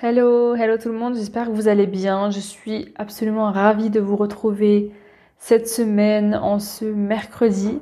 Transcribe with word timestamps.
Hello, 0.00 0.54
hello 0.54 0.76
tout 0.78 0.90
le 0.90 0.94
monde, 0.94 1.16
j'espère 1.16 1.46
que 1.46 1.50
vous 1.50 1.66
allez 1.66 1.88
bien. 1.88 2.30
Je 2.30 2.38
suis 2.38 2.92
absolument 2.94 3.50
ravie 3.50 3.90
de 3.90 3.98
vous 3.98 4.14
retrouver 4.14 4.92
cette 5.38 5.66
semaine 5.66 6.36
en 6.36 6.60
ce 6.60 6.84
mercredi. 6.84 7.80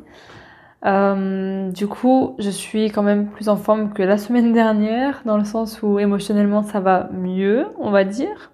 Euh, 0.86 1.70
du 1.70 1.86
coup, 1.86 2.34
je 2.38 2.48
suis 2.48 2.86
quand 2.86 3.02
même 3.02 3.26
plus 3.28 3.50
en 3.50 3.56
forme 3.56 3.92
que 3.92 4.02
la 4.02 4.16
semaine 4.16 4.54
dernière, 4.54 5.20
dans 5.26 5.36
le 5.36 5.44
sens 5.44 5.82
où 5.82 5.98
émotionnellement 5.98 6.62
ça 6.62 6.80
va 6.80 7.10
mieux, 7.12 7.66
on 7.78 7.90
va 7.90 8.04
dire. 8.04 8.50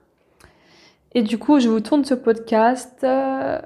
Et 1.15 1.23
du 1.23 1.39
coup, 1.39 1.61
je 1.61 1.69
vous 1.69 1.79
tourne 1.79 2.05
ce 2.05 2.15
podcast 2.15 3.05
euh, 3.05 3.61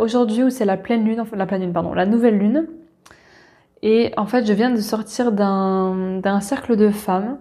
aujourd'hui 0.00 0.42
où 0.42 0.50
c'est 0.50 0.66
la 0.66 0.76
pleine 0.76 1.06
lune, 1.06 1.18
enfin 1.18 1.38
la 1.38 1.46
pleine 1.46 1.62
lune, 1.62 1.72
pardon, 1.72 1.94
la 1.94 2.04
nouvelle 2.04 2.36
lune. 2.36 2.66
Et 3.80 4.12
en 4.18 4.26
fait, 4.26 4.44
je 4.44 4.52
viens 4.52 4.68
de 4.68 4.80
sortir 4.80 5.32
d'un 5.32 6.40
cercle 6.42 6.76
de 6.76 6.90
femmes 6.90 7.38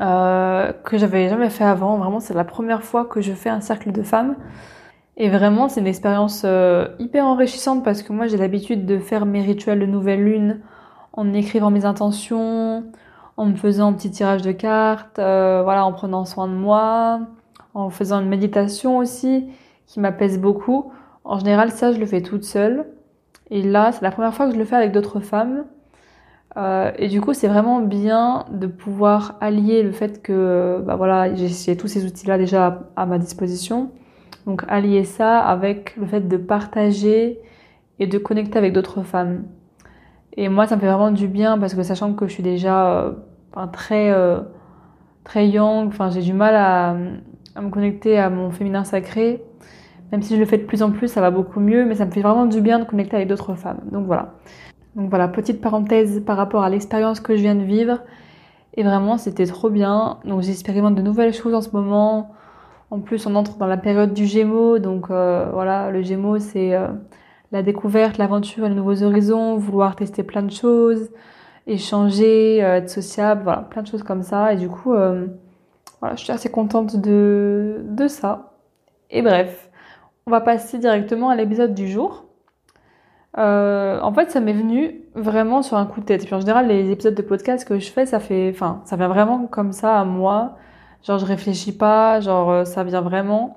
euh, 0.00 0.72
que 0.84 0.96
j'avais 0.96 1.28
jamais 1.28 1.50
fait 1.50 1.64
avant. 1.64 1.98
Vraiment, 1.98 2.20
c'est 2.20 2.34
la 2.34 2.44
première 2.44 2.82
fois 2.82 3.04
que 3.04 3.20
je 3.20 3.32
fais 3.32 3.50
un 3.50 3.60
cercle 3.60 3.92
de 3.92 4.02
femmes. 4.02 4.36
Et 5.16 5.28
vraiment, 5.28 5.68
c'est 5.68 5.80
une 5.80 5.86
expérience 5.86 6.42
euh, 6.44 6.88
hyper 6.98 7.26
enrichissante 7.26 7.84
parce 7.84 8.02
que 8.02 8.12
moi, 8.12 8.26
j'ai 8.26 8.38
l'habitude 8.38 8.86
de 8.86 8.98
faire 8.98 9.26
mes 9.26 9.42
rituels 9.42 9.80
de 9.80 9.86
nouvelle 9.86 10.24
lune 10.24 10.60
en 11.12 11.34
écrivant 11.34 11.70
mes 11.70 11.84
intentions, 11.84 12.84
en 13.36 13.46
me 13.46 13.54
faisant 13.54 13.88
un 13.88 13.92
petit 13.92 14.10
tirage 14.10 14.42
de 14.42 14.52
cartes, 14.52 15.18
euh, 15.18 15.62
voilà, 15.62 15.84
en 15.84 15.92
prenant 15.92 16.24
soin 16.24 16.48
de 16.48 16.54
moi, 16.54 17.20
en 17.74 17.90
faisant 17.90 18.20
une 18.20 18.28
méditation 18.28 18.98
aussi 18.98 19.46
qui 19.86 20.00
m'apaise 20.00 20.40
beaucoup. 20.40 20.92
En 21.24 21.38
général, 21.38 21.70
ça, 21.70 21.92
je 21.92 21.98
le 21.98 22.06
fais 22.06 22.22
toute 22.22 22.44
seule. 22.44 22.86
Et 23.50 23.62
là, 23.62 23.92
c'est 23.92 24.02
la 24.02 24.10
première 24.10 24.32
fois 24.32 24.46
que 24.46 24.54
je 24.54 24.58
le 24.58 24.64
fais 24.64 24.76
avec 24.76 24.92
d'autres 24.92 25.20
femmes. 25.20 25.64
Euh, 26.56 26.90
et 26.98 27.08
du 27.08 27.20
coup, 27.20 27.32
c'est 27.32 27.48
vraiment 27.48 27.80
bien 27.80 28.44
de 28.50 28.66
pouvoir 28.66 29.36
allier 29.40 29.82
le 29.82 29.92
fait 29.92 30.22
que, 30.22 30.82
bah 30.84 30.96
voilà, 30.96 31.34
j'ai 31.34 31.76
tous 31.76 31.88
ces 31.88 32.04
outils-là 32.04 32.38
déjà 32.38 32.82
à, 32.96 33.06
ma 33.06 33.18
disposition. 33.18 33.90
Donc, 34.46 34.64
allier 34.68 35.04
ça 35.04 35.38
avec 35.40 35.96
le 35.96 36.06
fait 36.06 36.28
de 36.28 36.36
partager 36.36 37.40
et 37.98 38.06
de 38.06 38.18
connecter 38.18 38.58
avec 38.58 38.72
d'autres 38.72 39.02
femmes. 39.02 39.44
Et 40.36 40.48
moi, 40.48 40.66
ça 40.66 40.76
me 40.76 40.80
fait 40.80 40.88
vraiment 40.88 41.10
du 41.10 41.28
bien 41.28 41.58
parce 41.58 41.74
que 41.74 41.82
sachant 41.82 42.14
que 42.14 42.26
je 42.26 42.32
suis 42.32 42.42
déjà 42.42 42.98
euh, 42.98 43.12
très, 43.72 44.10
euh, 44.10 44.40
très 45.24 45.48
young, 45.48 45.88
enfin, 45.88 46.10
j'ai 46.10 46.22
du 46.22 46.32
mal 46.32 46.54
à, 46.54 46.96
à 47.54 47.60
me 47.62 47.70
connecter 47.70 48.18
à 48.18 48.30
mon 48.30 48.50
féminin 48.50 48.84
sacré. 48.84 49.42
Même 50.10 50.20
si 50.22 50.34
je 50.34 50.40
le 50.40 50.46
fais 50.46 50.58
de 50.58 50.64
plus 50.64 50.82
en 50.82 50.90
plus, 50.90 51.08
ça 51.08 51.22
va 51.22 51.30
beaucoup 51.30 51.60
mieux, 51.60 51.86
mais 51.86 51.94
ça 51.94 52.04
me 52.04 52.10
fait 52.10 52.20
vraiment 52.20 52.44
du 52.44 52.60
bien 52.60 52.78
de 52.78 52.84
connecter 52.84 53.16
avec 53.16 53.28
d'autres 53.28 53.54
femmes. 53.54 53.80
Donc 53.90 54.06
voilà. 54.06 54.34
Donc 54.96 55.08
voilà, 55.08 55.28
petite 55.28 55.60
parenthèse 55.60 56.22
par 56.24 56.36
rapport 56.36 56.62
à 56.62 56.70
l'expérience 56.70 57.20
que 57.20 57.36
je 57.36 57.42
viens 57.42 57.54
de 57.54 57.64
vivre. 57.64 58.00
Et 58.74 58.82
vraiment, 58.82 59.18
c'était 59.18 59.46
trop 59.46 59.70
bien. 59.70 60.18
Donc 60.24 60.42
j'expérimente 60.42 60.94
de 60.94 61.02
nouvelles 61.02 61.34
choses 61.34 61.54
en 61.54 61.60
ce 61.60 61.70
moment. 61.70 62.32
En 62.90 63.00
plus, 63.00 63.26
on 63.26 63.34
entre 63.34 63.56
dans 63.56 63.66
la 63.66 63.76
période 63.76 64.12
du 64.12 64.26
Gémeaux. 64.26 64.78
Donc 64.78 65.10
euh, 65.10 65.48
voilà, 65.52 65.90
le 65.90 66.02
Gémeaux, 66.02 66.38
c'est 66.38 66.74
euh, 66.74 66.88
la 67.52 67.62
découverte, 67.62 68.18
l'aventure, 68.18 68.68
les 68.68 68.74
nouveaux 68.74 69.02
horizons, 69.02 69.56
vouloir 69.56 69.96
tester 69.96 70.22
plein 70.22 70.42
de 70.42 70.50
choses, 70.50 71.10
échanger, 71.66 72.62
euh, 72.62 72.76
être 72.76 72.90
sociable, 72.90 73.42
voilà, 73.44 73.62
plein 73.62 73.82
de 73.82 73.86
choses 73.86 74.02
comme 74.02 74.22
ça. 74.22 74.52
Et 74.52 74.56
du 74.56 74.68
coup, 74.68 74.90
voilà, 74.92 76.16
je 76.16 76.24
suis 76.24 76.32
assez 76.32 76.50
contente 76.50 76.96
de, 76.96 77.82
de 77.84 78.08
ça. 78.08 78.52
Et 79.10 79.22
bref, 79.22 79.70
on 80.26 80.30
va 80.30 80.40
passer 80.40 80.78
directement 80.78 81.30
à 81.30 81.36
l'épisode 81.36 81.74
du 81.74 81.88
jour. 81.88 82.26
Euh, 83.38 83.98
en 84.00 84.12
fait, 84.12 84.30
ça 84.30 84.40
m'est 84.40 84.52
venu 84.52 85.00
vraiment 85.14 85.62
sur 85.62 85.76
un 85.76 85.86
coup 85.86 86.00
de 86.00 86.04
tête. 86.06 86.22
Et 86.22 86.26
puis 86.26 86.34
en 86.34 86.40
général, 86.40 86.68
les 86.68 86.90
épisodes 86.90 87.14
de 87.14 87.22
podcast 87.22 87.66
que 87.66 87.78
je 87.78 87.90
fais, 87.90 88.06
ça 88.06 88.20
fait, 88.20 88.50
enfin, 88.54 88.82
ça 88.84 88.96
vient 88.96 89.08
vraiment 89.08 89.46
comme 89.46 89.72
ça 89.72 89.98
à 89.98 90.04
moi. 90.04 90.56
Genre, 91.02 91.18
je 91.18 91.26
réfléchis 91.26 91.76
pas, 91.76 92.20
genre, 92.20 92.50
euh, 92.50 92.64
ça 92.64 92.84
vient 92.84 93.00
vraiment. 93.00 93.56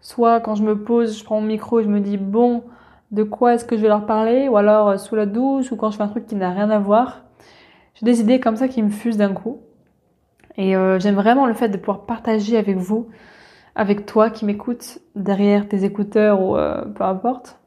Soit 0.00 0.40
quand 0.40 0.54
je 0.56 0.62
me 0.64 0.82
pose, 0.82 1.18
je 1.18 1.24
prends 1.24 1.40
mon 1.40 1.46
micro 1.46 1.80
et 1.80 1.84
je 1.84 1.88
me 1.88 2.00
dis, 2.00 2.16
bon, 2.18 2.64
de 3.12 3.22
quoi 3.22 3.54
est-ce 3.54 3.64
que 3.64 3.76
je 3.76 3.82
vais 3.82 3.88
leur 3.88 4.06
parler? 4.06 4.48
Ou 4.48 4.56
alors 4.56 4.88
euh, 4.90 4.96
sous 4.98 5.14
la 5.16 5.26
douche, 5.26 5.72
ou 5.72 5.76
quand 5.76 5.90
je 5.90 5.96
fais 5.96 6.02
un 6.02 6.08
truc 6.08 6.26
qui 6.26 6.34
n'a 6.34 6.50
rien 6.50 6.70
à 6.70 6.78
voir. 6.78 7.22
J'ai 7.94 8.06
des 8.06 8.20
idées 8.20 8.40
comme 8.40 8.56
ça 8.56 8.68
qui 8.68 8.82
me 8.82 8.90
fusent 8.90 9.18
d'un 9.18 9.32
coup. 9.32 9.60
Et 10.58 10.74
j'aime 10.98 11.14
vraiment 11.14 11.46
le 11.46 11.54
fait 11.54 11.70
de 11.70 11.78
pouvoir 11.78 12.04
partager 12.04 12.58
avec 12.58 12.76
vous, 12.76 13.08
avec 13.74 14.04
toi 14.04 14.28
qui 14.28 14.44
m'écoutes 14.44 14.98
derrière 15.16 15.66
tes 15.66 15.84
écouteurs 15.84 16.42
ou 16.42 16.56
peu 16.94 17.04
importe 17.04 17.61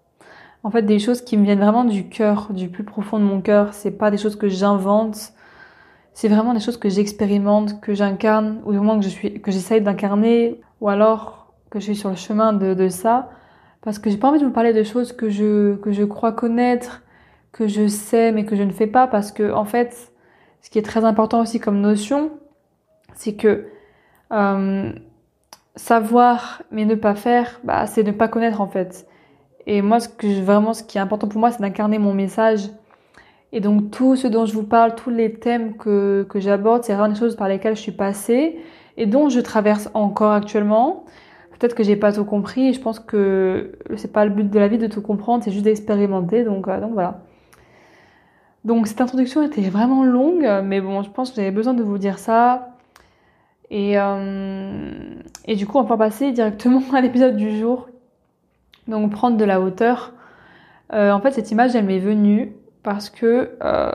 en 0.65 0.71
fait 0.71 0.81
des 0.81 0.97
choses 0.97 1.21
qui 1.21 1.37
me 1.37 1.43
viennent 1.43 1.59
vraiment 1.59 1.83
du 1.83 2.09
cœur, 2.09 2.47
du 2.51 2.69
plus 2.69 2.83
profond 2.83 3.19
de 3.19 3.23
mon 3.23 3.39
cœur. 3.39 3.75
C'est 3.75 3.91
pas 3.91 4.09
des 4.09 4.17
choses 4.17 4.35
que 4.35 4.49
j'invente. 4.49 5.31
C'est 6.13 6.27
vraiment 6.27 6.55
des 6.55 6.59
choses 6.59 6.77
que 6.77 6.89
j'expérimente, 6.89 7.79
que 7.81 7.93
j'incarne, 7.93 8.61
ou 8.65 8.71
du 8.71 8.79
moins 8.79 8.97
que 8.97 9.05
je 9.05 9.09
suis, 9.09 9.39
que 9.41 9.51
j'essaye 9.51 9.81
d'incarner, 9.81 10.59
ou 10.81 10.89
alors 10.89 11.53
que 11.69 11.79
je 11.79 11.85
suis 11.85 11.95
sur 11.95 12.09
le 12.09 12.15
chemin 12.15 12.51
de, 12.51 12.73
de 12.73 12.89
ça. 12.89 13.29
Parce 13.81 13.99
que 13.99 14.09
j'ai 14.09 14.17
pas 14.17 14.29
envie 14.29 14.39
de 14.39 14.45
vous 14.45 14.51
parler 14.51 14.73
de 14.73 14.81
choses 14.81 15.13
que 15.13 15.29
je, 15.29 15.75
que 15.75 15.91
je 15.91 16.03
crois 16.03 16.31
connaître, 16.31 17.03
que 17.51 17.67
je 17.67 17.87
sais, 17.87 18.31
mais 18.31 18.43
que 18.43 18.55
je 18.55 18.63
ne 18.63 18.71
fais 18.71 18.87
pas. 18.87 19.05
Parce 19.05 19.31
que, 19.31 19.53
en 19.53 19.65
fait, 19.65 20.11
ce 20.61 20.71
qui 20.71 20.79
est 20.79 20.81
très 20.81 21.05
important 21.05 21.41
aussi 21.41 21.59
comme 21.59 21.79
notion, 21.79 22.31
c'est 23.13 23.35
que, 23.35 23.67
euh, 24.31 24.91
savoir 25.75 26.63
mais 26.71 26.85
ne 26.85 26.95
pas 26.95 27.13
faire, 27.13 27.59
bah, 27.63 27.85
c'est 27.85 28.01
ne 28.01 28.11
pas 28.11 28.27
connaître 28.27 28.61
en 28.61 28.67
fait. 28.67 29.05
Et 29.67 29.81
moi, 29.81 29.99
ce 29.99 30.07
que 30.07 30.27
vraiment, 30.41 30.73
ce 30.73 30.83
qui 30.83 30.97
est 30.97 31.01
important 31.01 31.27
pour 31.27 31.39
moi, 31.39 31.51
c'est 31.51 31.61
d'incarner 31.61 31.97
mon 31.97 32.13
message. 32.13 32.69
Et 33.51 33.59
donc, 33.61 33.91
tout 33.91 34.15
ce 34.15 34.27
dont 34.27 34.45
je 34.45 34.53
vous 34.53 34.63
parle, 34.63 34.95
tous 34.95 35.09
les 35.09 35.33
thèmes 35.33 35.77
que, 35.77 36.25
que 36.29 36.39
j'aborde, 36.39 36.83
c'est 36.83 36.93
vraiment 36.93 37.13
des 37.13 37.19
choses 37.19 37.35
par 37.35 37.47
lesquelles 37.47 37.75
je 37.75 37.81
suis 37.81 37.91
passée 37.91 38.59
et 38.97 39.05
dont 39.05 39.29
je 39.29 39.39
traverse 39.39 39.89
encore 39.93 40.33
actuellement. 40.33 41.05
Peut-être 41.51 41.73
que 41.73 41.83
j'ai 41.83 41.95
pas 41.95 42.11
tout 42.11 42.25
compris 42.25 42.67
et 42.67 42.73
je 42.73 42.81
pense 42.81 42.99
que 42.99 43.77
c'est 43.95 44.11
pas 44.11 44.25
le 44.25 44.31
but 44.31 44.49
de 44.49 44.59
la 44.59 44.67
vie 44.67 44.77
de 44.77 44.87
tout 44.87 45.01
comprendre, 45.01 45.43
c'est 45.43 45.51
juste 45.51 45.63
d'expérimenter. 45.63 46.43
Donc, 46.43 46.67
euh, 46.67 46.81
donc 46.81 46.93
voilà. 46.93 47.21
Donc, 48.65 48.87
cette 48.87 48.99
introduction 49.01 49.41
était 49.41 49.61
vraiment 49.61 50.03
longue, 50.03 50.47
mais 50.63 50.81
bon, 50.81 51.01
je 51.03 51.09
pense 51.09 51.29
que 51.29 51.37
j'avais 51.37 51.51
besoin 51.51 51.73
de 51.73 51.83
vous 51.83 51.97
dire 51.97 52.19
ça. 52.19 52.69
Et, 53.71 53.97
euh, 53.97 54.91
et 55.45 55.55
du 55.55 55.65
coup, 55.65 55.77
on 55.77 55.83
va 55.83 55.97
passer 55.97 56.31
directement 56.31 56.81
à 56.93 57.01
l'épisode 57.01 57.35
du 57.35 57.57
jour 57.57 57.87
donc 58.87 59.11
prendre 59.11 59.37
de 59.37 59.45
la 59.45 59.61
hauteur. 59.61 60.13
Euh, 60.93 61.11
en 61.11 61.19
fait, 61.21 61.31
cette 61.31 61.51
image, 61.51 61.75
elle 61.75 61.85
m'est 61.85 61.99
venue 61.99 62.55
parce 62.83 63.09
que 63.09 63.51
euh, 63.63 63.91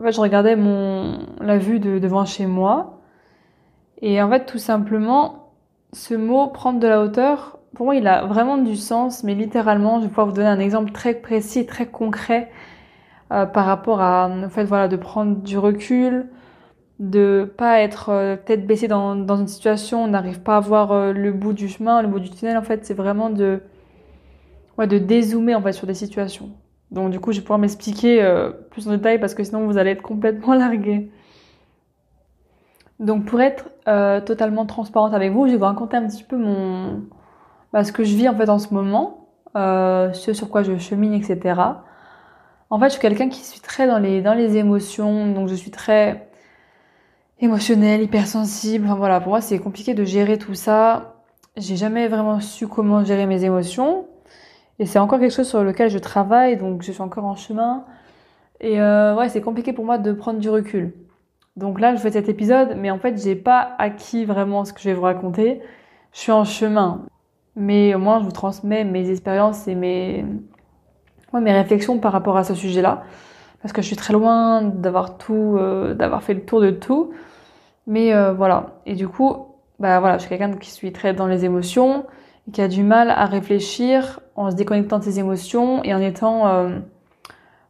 en 0.00 0.02
fait, 0.02 0.12
je 0.12 0.20
regardais 0.20 0.56
mon 0.56 1.18
la 1.40 1.58
vue 1.58 1.78
de 1.80 1.98
devant 1.98 2.24
chez 2.24 2.46
moi 2.46 3.00
et 4.02 4.20
en 4.20 4.28
fait, 4.30 4.46
tout 4.46 4.58
simplement, 4.58 5.50
ce 5.92 6.14
mot 6.14 6.48
prendre 6.48 6.80
de 6.80 6.86
la 6.86 7.00
hauteur, 7.00 7.58
pour 7.74 7.86
moi, 7.86 7.96
il 7.96 8.06
a 8.06 8.26
vraiment 8.26 8.58
du 8.58 8.76
sens, 8.76 9.24
mais 9.24 9.34
littéralement, 9.34 9.98
je 9.98 10.04
vais 10.04 10.08
pouvoir 10.08 10.26
vous 10.26 10.32
donner 10.32 10.48
un 10.48 10.60
exemple 10.60 10.92
très 10.92 11.14
précis, 11.14 11.66
très 11.66 11.86
concret 11.86 12.50
euh, 13.32 13.46
par 13.46 13.66
rapport 13.66 14.00
à, 14.00 14.28
en 14.28 14.48
fait, 14.48 14.64
voilà, 14.64 14.88
de 14.88 14.96
prendre 14.96 15.36
du 15.36 15.58
recul, 15.58 16.28
de 17.00 17.52
pas 17.56 17.80
être 17.80 18.10
euh, 18.10 18.36
tête 18.36 18.66
baissée 18.66 18.88
dans, 18.88 19.16
dans 19.16 19.36
une 19.36 19.48
situation, 19.48 20.04
on 20.04 20.08
n'arrive 20.08 20.40
pas 20.40 20.58
à 20.58 20.60
voir 20.60 20.92
euh, 20.92 21.12
le 21.12 21.32
bout 21.32 21.52
du 21.52 21.68
chemin, 21.68 22.02
le 22.02 22.08
bout 22.08 22.20
du 22.20 22.30
tunnel. 22.30 22.56
En 22.56 22.62
fait, 22.62 22.84
c'est 22.84 22.94
vraiment 22.94 23.30
de 23.30 23.62
ouais, 24.78 24.86
de 24.86 24.98
dézoomer 24.98 25.54
en 25.54 25.62
fait 25.62 25.72
sur 25.72 25.86
des 25.86 25.94
situations. 25.94 26.50
Donc 26.90 27.10
du 27.10 27.20
coup, 27.20 27.32
je 27.32 27.38
vais 27.38 27.42
pouvoir 27.42 27.58
m'expliquer 27.58 28.22
euh, 28.22 28.50
plus 28.70 28.88
en 28.88 28.92
détail 28.92 29.18
parce 29.20 29.34
que 29.34 29.44
sinon 29.44 29.66
vous 29.66 29.78
allez 29.78 29.90
être 29.90 30.02
complètement 30.02 30.54
largué. 30.62 31.10
Donc 33.00 33.24
pour 33.26 33.40
être 33.40 33.70
euh, 33.88 34.20
totalement 34.20 34.66
transparente 34.66 35.14
avec 35.14 35.32
vous, 35.32 35.46
je 35.46 35.52
vais 35.52 35.58
vous 35.58 35.64
raconter 35.64 35.96
un 35.96 36.06
petit 36.06 36.24
peu 36.24 36.36
mon 36.36 37.02
bah, 37.72 37.84
ce 37.84 37.92
que 37.92 38.04
je 38.04 38.14
vis 38.16 38.28
en 38.28 38.36
fait 38.36 38.48
en 38.48 38.58
ce 38.58 38.72
moment. 38.74 39.28
euh, 39.56 40.12
ce 40.14 40.32
sur 40.32 40.50
quoi 40.50 40.62
je 40.64 40.78
chemine, 40.78 41.14
etc. 41.14 41.60
En 42.70 42.78
fait, 42.80 42.86
je 42.86 42.92
suis 42.92 43.00
quelqu'un 43.00 43.28
qui 43.28 43.40
suis 43.44 43.60
très 43.60 43.86
dans 43.86 43.98
les, 43.98 44.22
dans 44.22 44.34
les 44.34 44.56
émotions, 44.56 45.32
donc 45.32 45.48
je 45.48 45.54
suis 45.54 45.70
très 45.70 46.28
émotionnelle, 47.40 48.02
hypersensible. 48.02 48.86
Enfin 48.86 48.96
voilà, 48.96 49.20
pour 49.20 49.30
moi, 49.30 49.40
c'est 49.40 49.58
compliqué 49.58 49.94
de 49.94 50.04
gérer 50.04 50.38
tout 50.38 50.54
ça. 50.54 51.16
J'ai 51.56 51.76
jamais 51.76 52.08
vraiment 52.08 52.40
su 52.40 52.68
comment 52.68 53.04
gérer 53.04 53.26
mes 53.26 53.44
émotions. 53.44 54.06
Et 54.78 54.86
c'est 54.86 54.98
encore 54.98 55.20
quelque 55.20 55.32
chose 55.32 55.48
sur 55.48 55.62
lequel 55.62 55.90
je 55.90 55.98
travaille, 55.98 56.56
donc 56.56 56.82
je 56.82 56.92
suis 56.92 57.02
encore 57.02 57.24
en 57.24 57.36
chemin. 57.36 57.84
Et 58.60 58.80
euh, 58.80 59.14
ouais, 59.14 59.28
c'est 59.28 59.40
compliqué 59.40 59.72
pour 59.72 59.84
moi 59.84 59.98
de 59.98 60.12
prendre 60.12 60.40
du 60.40 60.48
recul. 60.48 60.92
Donc 61.56 61.80
là, 61.80 61.94
je 61.94 62.00
fais 62.00 62.10
cet 62.10 62.28
épisode, 62.28 62.74
mais 62.76 62.90
en 62.90 62.98
fait, 62.98 63.22
j'ai 63.22 63.36
pas 63.36 63.74
acquis 63.78 64.24
vraiment 64.24 64.64
ce 64.64 64.72
que 64.72 64.80
je 64.80 64.88
vais 64.88 64.94
vous 64.94 65.02
raconter. 65.02 65.60
Je 66.12 66.20
suis 66.20 66.32
en 66.32 66.44
chemin. 66.44 67.02
Mais 67.56 67.94
au 67.94 67.98
moins, 67.98 68.18
je 68.18 68.24
vous 68.24 68.32
transmets 68.32 68.84
mes 68.84 69.10
expériences 69.10 69.68
et 69.68 69.76
mes, 69.76 70.24
ouais, 71.32 71.40
mes 71.40 71.52
réflexions 71.52 71.98
par 71.98 72.12
rapport 72.12 72.36
à 72.36 72.44
ce 72.44 72.54
sujet-là. 72.54 73.04
Parce 73.62 73.72
que 73.72 73.82
je 73.82 73.86
suis 73.86 73.96
très 73.96 74.12
loin 74.12 74.62
d'avoir 74.62 75.16
tout, 75.18 75.56
euh, 75.58 75.94
d'avoir 75.94 76.22
fait 76.22 76.34
le 76.34 76.44
tour 76.44 76.60
de 76.60 76.70
tout. 76.70 77.12
Mais 77.86 78.12
euh, 78.14 78.32
voilà. 78.32 78.80
Et 78.86 78.94
du 78.94 79.06
coup, 79.08 79.46
bah 79.78 80.00
voilà, 80.00 80.18
je 80.18 80.22
suis 80.22 80.28
quelqu'un 80.30 80.52
qui 80.56 80.70
suis 80.70 80.92
très 80.92 81.14
dans 81.14 81.26
les 81.26 81.44
émotions 81.44 82.06
qui 82.52 82.60
a 82.60 82.68
du 82.68 82.82
mal 82.82 83.10
à 83.10 83.26
réfléchir 83.26 84.20
en 84.36 84.50
se 84.50 84.56
déconnectant 84.56 84.98
de 84.98 85.04
ses 85.04 85.18
émotions 85.18 85.82
et 85.82 85.94
en 85.94 86.00
étant, 86.00 86.46
euh, 86.48 86.78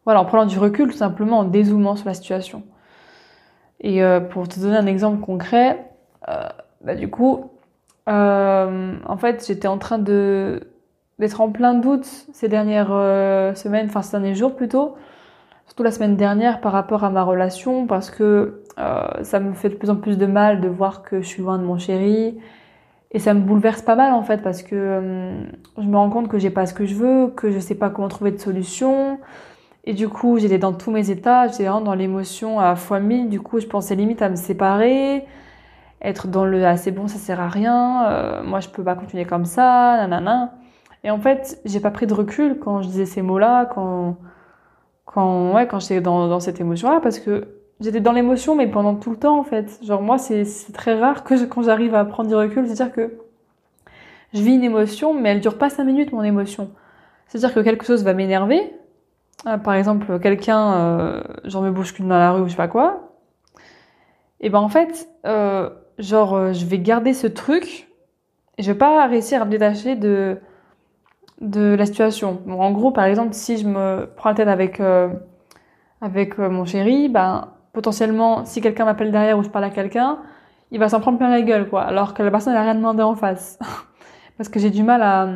voilà, 0.04 0.20
en 0.20 0.24
prenant 0.24 0.46
du 0.46 0.58
recul 0.58 0.90
tout 0.90 0.96
simplement, 0.96 1.40
en 1.40 1.44
dézoomant 1.44 1.96
sur 1.96 2.06
la 2.06 2.14
situation. 2.14 2.64
Et 3.80 4.02
euh, 4.02 4.20
pour 4.20 4.48
te 4.48 4.58
donner 4.58 4.76
un 4.76 4.86
exemple 4.86 5.20
concret, 5.20 5.90
euh, 6.28 6.48
bah, 6.80 6.94
du 6.94 7.08
coup, 7.08 7.50
en 8.06 9.16
fait, 9.18 9.44
j'étais 9.46 9.68
en 9.68 9.78
train 9.78 9.98
de 9.98 10.68
d'être 11.20 11.40
en 11.40 11.48
plein 11.48 11.74
doute 11.74 12.06
ces 12.32 12.48
dernières 12.48 12.88
semaines, 13.56 13.86
enfin 13.86 14.02
ces 14.02 14.10
derniers 14.10 14.34
jours 14.34 14.56
plutôt, 14.56 14.96
surtout 15.64 15.84
la 15.84 15.92
semaine 15.92 16.16
dernière 16.16 16.60
par 16.60 16.72
rapport 16.72 17.04
à 17.04 17.10
ma 17.10 17.22
relation, 17.22 17.86
parce 17.86 18.10
que 18.10 18.64
ça 18.76 19.38
me 19.38 19.54
fait 19.54 19.68
de 19.68 19.76
plus 19.76 19.90
en 19.90 19.96
plus 19.96 20.18
de 20.18 20.26
mal 20.26 20.60
de 20.60 20.68
voir 20.68 21.02
que 21.02 21.22
je 21.22 21.26
suis 21.26 21.40
loin 21.40 21.56
de 21.56 21.62
mon 21.62 21.78
chéri, 21.78 22.36
et 23.14 23.20
ça 23.20 23.32
me 23.32 23.40
bouleverse 23.40 23.80
pas 23.80 23.94
mal 23.94 24.12
en 24.12 24.22
fait 24.22 24.42
parce 24.42 24.62
que 24.62 24.74
euh, 24.74 25.44
je 25.78 25.84
me 25.84 25.96
rends 25.96 26.10
compte 26.10 26.28
que 26.28 26.38
j'ai 26.38 26.50
pas 26.50 26.66
ce 26.66 26.74
que 26.74 26.84
je 26.84 26.96
veux, 26.96 27.28
que 27.28 27.50
je 27.52 27.60
sais 27.60 27.76
pas 27.76 27.88
comment 27.88 28.08
trouver 28.08 28.32
de 28.32 28.38
solution. 28.38 29.20
Et 29.84 29.94
du 29.94 30.08
coup, 30.08 30.38
j'étais 30.38 30.58
dans 30.58 30.72
tous 30.72 30.90
mes 30.90 31.10
états, 31.10 31.46
j'étais 31.46 31.64
vraiment 31.64 31.80
dans 31.82 31.94
l'émotion 31.94 32.58
à 32.58 32.74
fois 32.74 33.00
mille. 33.00 33.28
Du 33.28 33.40
coup, 33.40 33.60
je 33.60 33.66
pensais 33.66 33.94
limite 33.94 34.22
à 34.22 34.30
me 34.30 34.36
séparer, 34.36 35.26
être 36.02 36.26
dans 36.28 36.44
le 36.44 36.64
ah 36.66 36.76
c'est 36.76 36.90
bon, 36.90 37.06
ça 37.06 37.18
sert 37.18 37.40
à 37.40 37.48
rien, 37.48 38.06
euh, 38.08 38.42
moi 38.42 38.60
je 38.60 38.68
peux 38.68 38.82
pas 38.84 38.96
continuer 38.96 39.26
comme 39.26 39.44
ça, 39.44 39.96
nanana. 39.98 40.54
Et 41.04 41.10
en 41.10 41.18
fait, 41.20 41.60
j'ai 41.64 41.80
pas 41.80 41.90
pris 41.90 42.06
de 42.06 42.14
recul 42.14 42.58
quand 42.58 42.82
je 42.82 42.88
disais 42.88 43.06
ces 43.06 43.22
mots-là, 43.22 43.66
quand 43.66 44.16
quand 45.06 45.52
ouais, 45.54 45.68
quand 45.68 45.80
j'étais 45.80 46.00
dans, 46.00 46.28
dans 46.28 46.40
cette 46.40 46.60
émotion-là, 46.60 47.00
parce 47.00 47.20
que 47.20 47.46
j'étais 47.84 48.00
dans 48.00 48.12
l'émotion, 48.12 48.56
mais 48.56 48.66
pendant 48.66 48.94
tout 48.96 49.10
le 49.10 49.16
temps, 49.16 49.38
en 49.38 49.44
fait. 49.44 49.78
Genre, 49.84 50.02
moi, 50.02 50.18
c'est 50.18 50.44
très 50.72 50.98
rare 50.98 51.22
que 51.22 51.44
quand 51.44 51.62
j'arrive 51.62 51.94
à 51.94 52.04
prendre 52.04 52.28
du 52.28 52.34
recul, 52.34 52.66
c'est-à-dire 52.66 52.92
que 52.92 53.18
je 54.32 54.42
vis 54.42 54.54
une 54.54 54.64
émotion, 54.64 55.14
mais 55.14 55.30
elle 55.30 55.40
dure 55.40 55.58
pas 55.58 55.70
cinq 55.70 55.84
minutes, 55.84 56.12
mon 56.12 56.22
émotion. 56.22 56.70
C'est-à-dire 57.28 57.54
que 57.54 57.60
quelque 57.60 57.84
chose 57.84 58.02
va 58.02 58.14
m'énerver. 58.14 58.72
Euh, 59.46 59.58
par 59.58 59.74
exemple, 59.74 60.18
quelqu'un, 60.18 60.74
euh, 60.74 61.22
genre, 61.44 61.62
me 61.62 61.70
bouscule 61.70 62.08
dans 62.08 62.18
la 62.18 62.32
rue 62.32 62.40
ou 62.40 62.46
je 62.46 62.52
sais 62.52 62.56
pas 62.56 62.68
quoi. 62.68 63.12
Et 64.40 64.50
ben, 64.50 64.58
en 64.58 64.68
fait, 64.68 65.08
euh, 65.26 65.70
genre, 65.98 66.34
euh, 66.34 66.52
je 66.52 66.66
vais 66.66 66.78
garder 66.78 67.14
ce 67.14 67.26
truc 67.26 67.88
et 68.58 68.62
je 68.62 68.70
vais 68.72 68.78
pas 68.78 69.06
réussir 69.06 69.42
à 69.42 69.44
me 69.44 69.50
détacher 69.50 69.96
de, 69.96 70.38
de 71.40 71.74
la 71.74 71.86
situation. 71.86 72.42
En 72.48 72.72
gros, 72.72 72.90
par 72.90 73.04
exemple, 73.04 73.34
si 73.34 73.56
je 73.56 73.66
me 73.66 74.08
prends 74.16 74.30
la 74.30 74.34
tête 74.34 74.48
avec, 74.48 74.80
euh, 74.80 75.08
avec 76.00 76.38
mon 76.38 76.64
chéri, 76.64 77.08
ben, 77.08 77.53
potentiellement, 77.74 78.46
si 78.46 78.62
quelqu'un 78.62 78.86
m'appelle 78.86 79.12
derrière 79.12 79.36
ou 79.36 79.42
je 79.42 79.50
parle 79.50 79.64
à 79.64 79.70
quelqu'un, 79.70 80.18
il 80.70 80.78
va 80.78 80.88
s'en 80.88 81.00
prendre 81.00 81.18
plein 81.18 81.28
la 81.28 81.42
gueule, 81.42 81.68
quoi. 81.68 81.82
Alors 81.82 82.14
que 82.14 82.22
la 82.22 82.30
personne 82.30 82.54
n'a 82.54 82.62
rien 82.62 82.74
demandé 82.74 83.02
en 83.02 83.14
face. 83.14 83.58
Parce 84.38 84.48
que 84.48 84.58
j'ai 84.58 84.70
du 84.70 84.82
mal 84.82 85.02
à, 85.02 85.28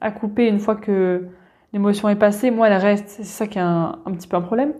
à, 0.00 0.10
couper 0.10 0.48
une 0.48 0.58
fois 0.58 0.74
que 0.74 1.28
l'émotion 1.72 2.08
est 2.08 2.16
passée. 2.16 2.50
Moi, 2.50 2.68
elle 2.68 2.80
reste. 2.80 3.08
C'est 3.08 3.24
ça 3.24 3.46
qui 3.46 3.58
est 3.58 3.62
un, 3.62 3.98
un, 4.04 4.12
petit 4.12 4.26
peu 4.26 4.36
un 4.36 4.42
problème. 4.42 4.72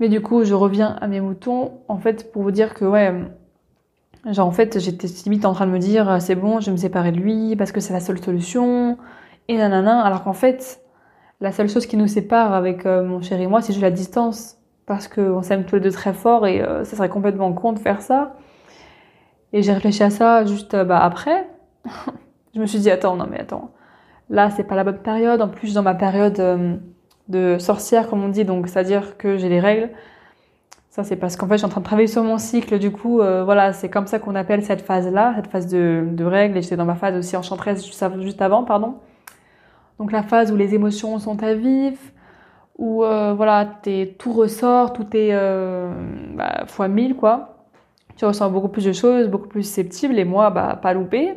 Mais 0.00 0.08
du 0.08 0.22
coup, 0.22 0.44
je 0.44 0.54
reviens 0.54 0.96
à 1.00 1.08
mes 1.08 1.20
moutons, 1.20 1.80
en 1.88 1.98
fait, 1.98 2.30
pour 2.32 2.42
vous 2.42 2.52
dire 2.52 2.72
que, 2.72 2.84
ouais, 2.84 3.12
genre, 4.30 4.46
en 4.46 4.52
fait, 4.52 4.78
j'étais 4.78 5.08
limite 5.24 5.44
en 5.44 5.52
train 5.52 5.66
de 5.66 5.72
me 5.72 5.78
dire, 5.78 6.20
c'est 6.20 6.36
bon, 6.36 6.60
je 6.60 6.66
vais 6.66 6.72
me 6.72 6.76
séparer 6.76 7.10
de 7.12 7.18
lui 7.18 7.56
parce 7.56 7.72
que 7.72 7.80
c'est 7.80 7.92
la 7.92 8.00
seule 8.00 8.22
solution. 8.22 8.96
Et 9.48 9.56
nanana. 9.56 10.00
Alors 10.02 10.24
qu'en 10.24 10.34
fait, 10.34 10.82
la 11.40 11.52
seule 11.52 11.68
chose 11.68 11.86
qui 11.86 11.96
nous 11.96 12.06
sépare 12.06 12.52
avec 12.52 12.86
euh, 12.86 13.02
mon 13.02 13.22
chéri 13.22 13.44
et 13.44 13.46
moi, 13.46 13.60
c'est 13.62 13.72
juste 13.72 13.82
la 13.82 13.90
distance 13.90 14.58
parce 14.88 15.06
qu'on 15.06 15.42
s'aime 15.42 15.64
tous 15.64 15.76
les 15.76 15.80
deux 15.80 15.92
très 15.92 16.12
fort 16.12 16.46
et 16.46 16.60
euh, 16.60 16.82
ça 16.84 16.96
serait 16.96 17.08
complètement 17.08 17.52
con 17.52 17.72
de 17.72 17.78
faire 17.78 18.02
ça. 18.02 18.34
Et 19.52 19.62
j'ai 19.62 19.72
réfléchi 19.72 20.02
à 20.02 20.10
ça 20.10 20.44
juste 20.44 20.74
euh, 20.74 20.84
bah, 20.84 21.00
après. 21.04 21.48
je 22.54 22.60
me 22.60 22.66
suis 22.66 22.80
dit, 22.80 22.90
attends, 22.90 23.14
non 23.14 23.26
mais 23.30 23.40
attends, 23.40 23.70
là 24.30 24.50
c'est 24.50 24.64
pas 24.64 24.74
la 24.74 24.84
bonne 24.84 24.98
période. 24.98 25.40
En 25.40 25.48
plus, 25.48 25.74
dans 25.74 25.82
ma 25.82 25.94
période 25.94 26.40
euh, 26.40 26.76
de 27.28 27.58
sorcière, 27.58 28.08
comme 28.08 28.24
on 28.24 28.28
dit, 28.28 28.44
donc 28.44 28.66
c'est-à-dire 28.68 29.16
que 29.16 29.36
j'ai 29.36 29.48
les 29.48 29.60
règles. 29.60 29.90
Ça, 30.90 31.04
c'est 31.04 31.16
parce 31.16 31.36
qu'en 31.36 31.46
fait, 31.46 31.54
je 31.54 31.58
suis 31.58 31.66
en 31.66 31.68
train 31.68 31.80
de 31.80 31.86
travailler 31.86 32.08
sur 32.08 32.24
mon 32.24 32.38
cycle. 32.38 32.78
Du 32.78 32.90
coup, 32.90 33.20
euh, 33.20 33.44
voilà, 33.44 33.72
c'est 33.72 33.88
comme 33.88 34.08
ça 34.08 34.18
qu'on 34.18 34.34
appelle 34.34 34.64
cette 34.64 34.82
phase-là, 34.82 35.34
cette 35.36 35.46
phase 35.46 35.68
de, 35.68 36.08
de 36.10 36.24
règles. 36.24 36.56
Et 36.56 36.62
j'étais 36.62 36.76
dans 36.76 36.86
ma 36.86 36.96
phase 36.96 37.14
aussi 37.16 37.36
enchanteresse 37.36 37.86
juste, 37.86 38.42
avant, 38.42 38.64
pardon. 38.64 38.96
Donc 40.00 40.10
la 40.10 40.24
phase 40.24 40.50
où 40.50 40.56
les 40.56 40.74
émotions 40.74 41.18
sont 41.18 41.40
à 41.44 41.54
vif, 41.54 42.12
où 42.78 43.04
euh, 43.04 43.34
voilà, 43.34 43.68
t'es, 43.82 44.14
tout 44.18 44.32
ressort, 44.32 44.92
tout 44.92 45.06
est 45.14 45.30
euh, 45.32 45.92
bah, 46.34 46.64
fois 46.66 46.88
1000 46.88 47.16
quoi. 47.16 47.56
Tu 48.16 48.24
ressens 48.24 48.50
beaucoup 48.50 48.68
plus 48.68 48.84
de 48.84 48.92
choses, 48.92 49.28
beaucoup 49.28 49.48
plus 49.48 49.62
susceptible 49.62 50.18
et 50.18 50.24
moi, 50.24 50.50
bah, 50.50 50.78
pas 50.80 50.92
loupé. 50.92 51.34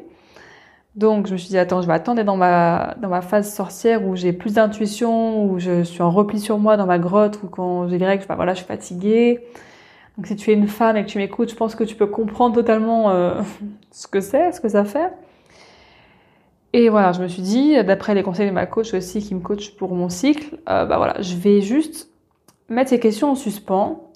Donc 0.95 1.27
je 1.27 1.33
me 1.33 1.38
suis 1.38 1.49
dit, 1.49 1.57
attends, 1.57 1.81
je 1.81 1.88
vais 1.88 1.93
attendre 1.93 2.21
dans 2.23 2.35
ma, 2.35 2.95
dans 3.01 3.09
ma 3.09 3.21
phase 3.21 3.53
sorcière 3.53 4.05
où 4.05 4.15
j'ai 4.15 4.33
plus 4.33 4.55
d'intuition, 4.55 5.45
où 5.45 5.59
je 5.59 5.83
suis 5.83 6.01
en 6.01 6.11
repli 6.11 6.39
sur 6.39 6.59
moi 6.59 6.77
dans 6.77 6.85
ma 6.85 6.99
grotte, 6.99 7.39
ou 7.43 7.47
quand 7.47 7.88
j'ai 7.88 7.97
règles, 7.97 8.25
bah, 8.27 8.35
voilà, 8.35 8.53
je 8.53 8.59
suis 8.59 8.67
fatiguée. 8.67 9.41
Donc 10.17 10.27
si 10.27 10.35
tu 10.35 10.51
es 10.51 10.53
une 10.53 10.67
femme 10.67 10.97
et 10.97 11.05
que 11.05 11.09
tu 11.09 11.17
m'écoutes, 11.17 11.49
je 11.49 11.55
pense 11.55 11.75
que 11.75 11.83
tu 11.83 11.95
peux 11.95 12.07
comprendre 12.07 12.55
totalement 12.55 13.11
euh, 13.11 13.41
ce 13.91 14.07
que 14.07 14.21
c'est, 14.21 14.51
ce 14.51 14.61
que 14.61 14.69
ça 14.69 14.83
fait. 14.83 15.12
Et 16.73 16.89
voilà, 16.89 17.11
je 17.11 17.21
me 17.21 17.27
suis 17.27 17.41
dit, 17.41 17.83
d'après 17.83 18.15
les 18.15 18.23
conseils 18.23 18.47
de 18.47 18.53
ma 18.53 18.65
coach 18.65 18.93
aussi 18.93 19.21
qui 19.21 19.35
me 19.35 19.41
coach 19.41 19.75
pour 19.75 19.93
mon 19.93 20.07
cycle, 20.07 20.57
euh, 20.69 20.85
bah 20.85 20.97
voilà, 20.97 21.21
je 21.21 21.35
vais 21.35 21.61
juste 21.61 22.09
mettre 22.69 22.89
ces 22.89 22.99
questions 22.99 23.31
en 23.31 23.35
suspens, 23.35 24.09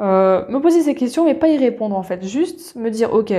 euh, 0.00 0.48
me 0.48 0.60
poser 0.60 0.80
ces 0.80 0.94
questions 0.94 1.24
mais 1.26 1.34
pas 1.34 1.48
y 1.48 1.58
répondre 1.58 1.96
en 1.96 2.02
fait, 2.02 2.24
juste 2.24 2.74
me 2.76 2.90
dire 2.90 3.12
ok, 3.12 3.34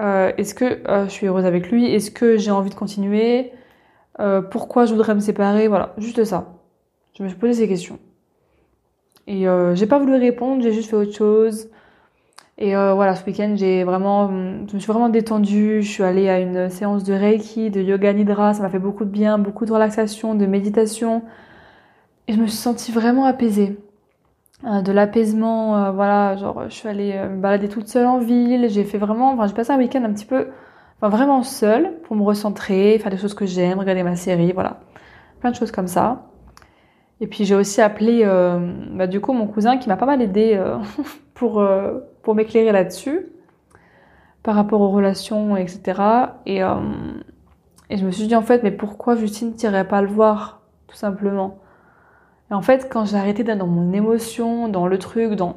euh, 0.00 0.32
est-ce 0.38 0.54
que 0.54 0.80
je 0.86 1.10
suis 1.10 1.26
heureuse 1.26 1.44
avec 1.44 1.70
lui, 1.70 1.92
est-ce 1.92 2.10
que 2.10 2.38
j'ai 2.38 2.50
envie 2.50 2.70
de 2.70 2.74
continuer, 2.74 3.52
pourquoi 4.50 4.86
je 4.86 4.92
voudrais 4.94 5.14
me 5.14 5.20
séparer, 5.20 5.68
voilà, 5.68 5.94
juste 5.98 6.24
ça. 6.24 6.54
Je 7.14 7.22
me 7.22 7.28
suis 7.28 7.38
posé 7.38 7.52
ces 7.52 7.68
questions. 7.68 7.98
Et 9.26 9.44
j'ai 9.74 9.86
pas 9.86 9.98
voulu 9.98 10.14
répondre, 10.14 10.62
j'ai 10.62 10.72
juste 10.72 10.90
fait 10.90 10.96
autre 10.96 11.12
chose. 11.14 11.68
Et 12.60 12.74
euh, 12.76 12.92
voilà, 12.94 13.14
ce 13.14 13.24
week-end, 13.24 13.54
j'ai 13.56 13.84
vraiment, 13.84 14.28
je 14.28 14.74
me 14.74 14.78
suis 14.80 14.92
vraiment 14.92 15.08
détendue. 15.08 15.80
Je 15.80 15.88
suis 15.88 16.02
allée 16.02 16.28
à 16.28 16.40
une 16.40 16.68
séance 16.70 17.04
de 17.04 17.14
Reiki, 17.14 17.70
de 17.70 17.80
yoga 17.80 18.12
nidra. 18.12 18.52
Ça 18.52 18.62
m'a 18.62 18.68
fait 18.68 18.80
beaucoup 18.80 19.04
de 19.04 19.10
bien, 19.10 19.38
beaucoup 19.38 19.64
de 19.64 19.72
relaxation, 19.72 20.34
de 20.34 20.44
méditation. 20.44 21.22
Et 22.26 22.32
je 22.32 22.40
me 22.40 22.46
suis 22.46 22.56
sentie 22.56 22.90
vraiment 22.90 23.26
apaisée. 23.26 23.78
Euh, 24.64 24.82
de 24.82 24.90
l'apaisement, 24.90 25.76
euh, 25.76 25.90
voilà, 25.92 26.36
genre, 26.36 26.64
je 26.68 26.74
suis 26.74 26.88
allée 26.88 27.12
me 27.12 27.40
balader 27.40 27.68
toute 27.68 27.86
seule 27.86 28.06
en 28.06 28.18
ville. 28.18 28.68
J'ai 28.68 28.82
fait 28.82 28.98
vraiment, 28.98 29.32
enfin, 29.32 29.46
j'ai 29.46 29.54
passé 29.54 29.70
un 29.70 29.78
week-end 29.78 30.02
un 30.02 30.12
petit 30.12 30.26
peu, 30.26 30.48
enfin, 31.00 31.16
vraiment 31.16 31.44
seule 31.44 31.92
pour 32.02 32.16
me 32.16 32.24
recentrer, 32.24 32.98
faire 32.98 33.12
des 33.12 33.18
choses 33.18 33.34
que 33.34 33.46
j'aime, 33.46 33.78
regarder 33.78 34.02
ma 34.02 34.16
série, 34.16 34.50
voilà. 34.52 34.80
Plein 35.40 35.52
de 35.52 35.56
choses 35.56 35.70
comme 35.70 35.86
ça. 35.86 36.26
Et 37.20 37.26
puis 37.26 37.44
j'ai 37.44 37.54
aussi 37.54 37.80
appelé, 37.80 38.24
bah, 38.92 39.06
du 39.06 39.20
coup, 39.20 39.32
mon 39.32 39.46
cousin 39.46 39.76
qui 39.78 39.88
m'a 39.88 39.96
pas 39.96 40.06
mal 40.06 40.22
aidé 40.22 40.54
euh, 40.54 40.78
pour, 41.34 41.64
pour 42.28 42.34
m'éclairer 42.34 42.72
là-dessus, 42.72 43.28
par 44.42 44.54
rapport 44.54 44.82
aux 44.82 44.90
relations, 44.90 45.56
etc. 45.56 46.02
Et, 46.44 46.62
euh, 46.62 46.74
et 47.88 47.96
je 47.96 48.04
me 48.04 48.10
suis 48.10 48.26
dit, 48.26 48.36
en 48.36 48.42
fait, 48.42 48.62
mais 48.62 48.70
pourquoi 48.70 49.16
Justine 49.16 49.54
t'irait 49.54 49.88
pas 49.88 50.02
le 50.02 50.08
voir, 50.08 50.60
tout 50.88 50.94
simplement? 50.94 51.56
Et 52.50 52.54
en 52.54 52.60
fait, 52.60 52.90
quand 52.92 53.06
j'ai 53.06 53.16
arrêté 53.16 53.44
d'être 53.44 53.56
dans 53.56 53.66
mon 53.66 53.94
émotion, 53.94 54.68
dans 54.68 54.86
le 54.86 54.98
truc, 54.98 55.36
dans 55.36 55.56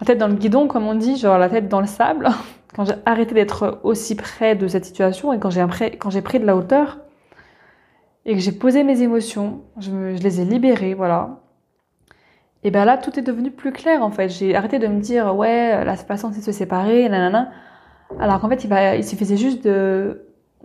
la 0.00 0.06
tête 0.06 0.16
dans 0.16 0.28
le 0.28 0.36
guidon, 0.36 0.68
comme 0.68 0.86
on 0.86 0.94
dit, 0.94 1.18
genre 1.18 1.36
la 1.36 1.50
tête 1.50 1.68
dans 1.68 1.82
le 1.82 1.86
sable, 1.86 2.30
quand 2.74 2.86
j'ai 2.86 2.94
arrêté 3.04 3.34
d'être 3.34 3.78
aussi 3.82 4.14
près 4.14 4.56
de 4.56 4.68
cette 4.68 4.86
situation 4.86 5.34
et 5.34 5.38
quand 5.38 5.50
j'ai 5.50 6.22
pris 6.22 6.40
de 6.40 6.46
la 6.46 6.56
hauteur 6.56 6.96
et 8.24 8.32
que 8.32 8.40
j'ai 8.40 8.52
posé 8.52 8.84
mes 8.84 9.02
émotions, 9.02 9.60
je 9.80 10.16
les 10.16 10.40
ai 10.40 10.46
libérées, 10.46 10.94
voilà. 10.94 11.40
Et 12.64 12.70
ben 12.70 12.84
là, 12.84 12.98
tout 12.98 13.18
est 13.18 13.22
devenu 13.22 13.50
plus 13.50 13.72
clair 13.72 14.02
en 14.02 14.10
fait. 14.10 14.28
J'ai 14.28 14.56
arrêté 14.56 14.78
de 14.78 14.88
me 14.88 15.00
dire 15.00 15.34
ouais, 15.36 15.84
la 15.84 15.96
façon 15.96 16.30
c'est 16.32 16.42
se 16.42 16.52
séparer, 16.52 17.08
nanana. 17.08 17.50
Alors 18.18 18.40
qu'en 18.40 18.48
fait, 18.48 18.64
il, 18.64 19.04
suffisait 19.04 19.36
juste 19.36 19.66